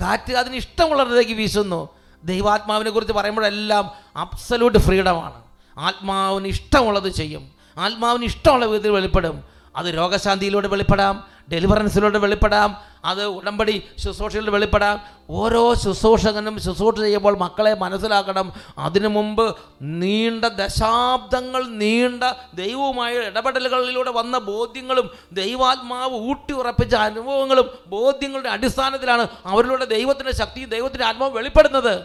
കാറ്റ് 0.00 0.32
അതിന് 0.32 0.56
ഇഷ്ടമുള്ളവരിലേക്ക് 0.56 1.32
വീശുന്നു. 1.32 1.88
ദൈവാത്മാവിനെ 2.24 2.90
കുറിച്ച് 2.90 3.12
പറയുമ്പോഴെല്ലാം 3.12 3.90
അബ്സല്യൂട്ട് 4.16 4.78
ഫ്രീഡമാണ്. 4.78 5.42
ആത്മാവിന് 5.78 6.46
ഇഷ്ടമുള്ളത് 6.46 7.08
ചെയ്യും. 7.08 7.50
ആത്മാവിന് 7.78 8.24
ഇഷ്ടമുള്ള 8.24 8.64
വിധത്തിൽ 8.64 8.90
വെളിപ്പെടും. 8.90 9.44
അത് 9.76 9.86
രോഗശാന്തിയിലൂടെ 9.86 10.68
വെളിപ്പെടാം. 10.68 11.24
ഡെലിവറൻസിലൂടെ 11.48 12.18
വെളിപ്പെടാം 12.18 12.76
അത് 13.04 13.24
ഉടമ്പടി 13.24 13.82
ശുശ്രൂഷയിലൂടെ 13.98 14.50
വെളിപ്പെടാം. 14.50 15.00
ഓരോ 15.30 15.74
ശുശ്രൂഷകനും 15.74 16.60
ശുശ്രൂഷ 16.60 17.00
ചെയ്യുമ്പോൾ 17.00 17.38
മക്കളെ 17.38 17.74
മനസ്സിലാക്കണം. 17.74 18.52
അതിനു 18.78 19.08
മുമ്പ് 19.08 19.56
നീണ്ട 19.82 20.44
ദശാബ്ദങ്ങൾ 20.44 21.68
നീണ്ട 21.68 22.24
ദൈവവുമായ 22.54 23.14
ഇടപെടലുകളിലൂടെ 23.14 24.10
വന്ന 24.10 24.38
ബോധ്യങ്ങളും 24.38 25.10
ദൈവാത്മാവ് 25.32 26.12
ഊട്ടി 26.12 26.52
ഉറപ്പിച്ച 26.52 26.94
അനുഭവങ്ങളും 26.94 27.70
ബോധ്യങ്ങളുടെ 27.86 28.48
അടിസ്ഥാനത്തിലാണ് 28.48 29.28
അവരിലൂടെ 29.46 29.84
ദൈവത്തിന്റെ 29.84 30.34
ശക്തിയും 30.34 30.70
ദൈവത്തിന്റെ 30.70 31.04
ആത്മാവ് 31.04 31.36
വെളിപ്പെടുന്നത്. 31.36 32.00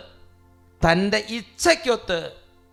തന്റെ 0.92 1.26
ഇച്ഛയ്ക്കൊത്ത് 1.30 2.32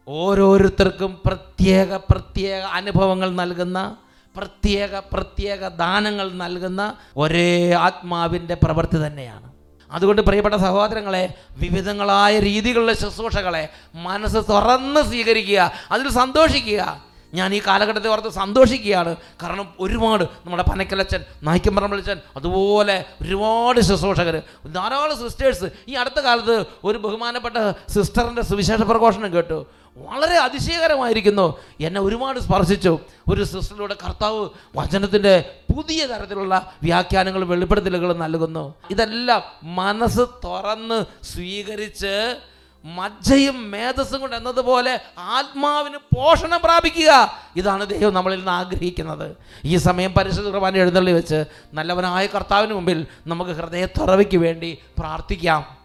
ഓരോരുത്തർക്കും 0.09 1.21
പ്രത്യേക 1.25 1.97
പ്രത്യേക 1.97 2.63
അനുഭവങ്ങൾ 2.63 3.31
നൽകുന്ന 3.31 3.97
പ്രത്യേക 4.37 4.99
പ്രത്യേക 5.13 5.69
ദാനങ്ങൾ 5.69 6.33
നൽകുന്ന 6.33 6.97
ഒരേ 7.17 7.73
ആത്മാവിന്റെ 7.73 8.55
പ്രവൃത്തി 8.55 9.07
തന്നെയാണ്. 9.07 9.53
അതുകൊണ്ട് 9.93 10.23
പ്രിയപ്പെട്ട 10.23 10.55
സഹോദരങ്ങളെ 10.55 11.35
വിവിധങ്ങളായ 11.57 12.39
രീതികളിലെ 12.39 12.95
ശുശ്രൂഷകളെ 12.95 13.69
മനസ്സ് 13.95 14.39
തുറന്ന് 14.49 15.01
സ്വീകരിക്കുക 15.01 15.73
അതിൽ 15.91 16.11
സന്തോഷിക്കുക. 16.11 17.11
ഞാൻ 17.35 17.55
ഈ 17.55 17.63
കാലഘട്ടത്തെ 17.67 18.09
ഓർത്ത് 18.09 18.29
സന്തോഷിക്കുകയാണ്. 18.29 19.17
കാരണം 19.43 19.75
ഒരുപാട് 19.81 20.25
നമ്മുടെ 20.25 20.65
പനക്കലച്ചൻ 20.71 21.25
നായ്ക്കമ്പറമ്പളിച്ചൻ 21.43 22.19
അതുപോലെ 22.37 23.05
ഒരുപാട് 23.23 23.81
ശുശ്രൂഷകർ 23.81 24.43
ധാരാളം 24.73 25.29
സിസ്റ്റേഴ്സ് 25.29 25.69
ഈ 25.89 25.93
അടുത്ത 25.93 26.21
കാലത്ത് 26.21 26.65
ഒരു 26.85 26.99
ബഹുമാനപ്പെട്ട 26.99 27.57
സിസ്റ്ററിന്റെ 27.89 28.43
സുവിശേഷ 28.43 28.83
പ്രഘോഷണം 28.83 29.35
കേട്ടു. 29.35 29.67
വളരെ 29.97 30.39
അതിശയകരമായിരിക്കുന്നു. 30.39 31.59
എന്നെ 31.81 32.01
ഒരുപാട് 32.01 32.39
സ്പർശിച്ചു. 32.39 32.99
ഒരു 33.29 33.45
സിസ്റ്ററിലൂടെ 33.45 33.97
കർത്താവ് 34.05 34.49
വചനത്തിന്റെ 34.77 35.55
പുതിയ 35.77 36.07
തരത്തിലുള്ള 36.07 36.73
വ്യാഖ്യാനങ്ങളും 36.83 37.49
വെളിപ്പെടുത്തലുകളും 37.49 38.19
നൽകുന്നു. 38.19 38.75
ഇതെല്ലാം 38.91 39.43
മനസ്സ് 39.63 40.21
തുറന്ന് 40.21 41.25
സ്വീകരിച്ച് 41.25 42.37
മജ്ജയും 42.85 43.71
മേധസ്സും 43.71 44.21
കൊണ്ട് 44.21 44.37
എന്നതുപോലെ 44.37 45.01
ആത്മാവിന് 45.19 45.97
പോഷണം 45.97 46.61
പ്രാപിക്കുക. 46.65 47.39
ഇതാണ് 47.57 47.87
ദൈവം 47.87 48.15
നമ്മളിൽ 48.15 48.37
നിന്ന് 48.37 48.53
ആഗ്രഹിക്കുന്നത്. 48.53 49.37
ഈ 49.65 49.77
സമയം 49.77 50.13
പരിശുദ്ധ 50.13 50.49
കുർബാന 50.49 50.77
എഴുന്നള്ളി 50.77 51.13
വെച്ച് 51.13 51.45
നല്ലവനായ 51.75 52.27
കർത്താവിന് 52.27 52.75
മുമ്പിൽ 52.75 53.07
നമുക്ക് 53.27 53.51
ഹൃദയ 53.51 53.87
തുറവയ്ക്ക് 53.87 54.37
വേണ്ടി 54.37 54.79
പ്രാർത്ഥിക്കാം. 54.99 55.80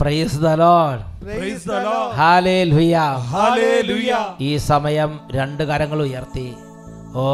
Praise 0.00 0.38
the 0.38 0.46
lord 0.62 1.00
Hallelujah. 2.20 3.10
ഈ 4.40 4.56
സമയം 4.70 5.20
രണ്ട് 5.32 5.62
കരങ്ങൾ 5.62 6.02
ഉയർത്തി. 6.02 6.56
ഓ 7.22 7.24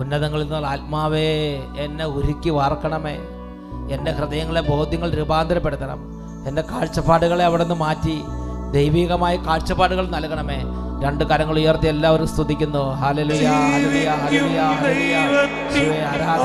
ഉന്നതങ്ങളിൽ 0.00 0.44
നിന്നുള്ള 0.44 0.66
ആത്മാവേ 0.66 1.60
എന്നെ 1.84 2.06
ഉരുക്കി 2.18 2.50
വാർക്കണമേ. 2.50 3.16
എന്റെ 3.94 4.10
ഹൃദയങ്ങളെ 4.18 4.62
ബോധ്യങ്ങൾ 4.70 5.18
രൂപാന്തരപ്പെടുത്തണം. 5.18 6.00
എന്റെ 6.48 6.64
കാഴ്ചപ്പാടുകളെ 6.70 7.44
അവിടെ 7.44 7.64
നിന്ന് 7.64 7.74
മാറ്റി 7.74 8.24
ദൈവികമായ 8.72 9.36
കാഴ്ചപ്പാടുകൾ 9.36 10.16
നൽകണമേ. 10.16 10.60
രണ്ട് 11.04 11.24
കരങ്ങൾ 11.24 11.58
ഉയർത്തി 11.58 11.86
എല്ലാവരും 11.86 12.26
സ്തുതിക്കുന്നു. 12.26 13.00
ഹാലലുയ 13.00 13.48
ഹാലലുയ 13.48 14.08
ഹാലലുയ 14.22 14.60
ആരാധന 16.12 16.43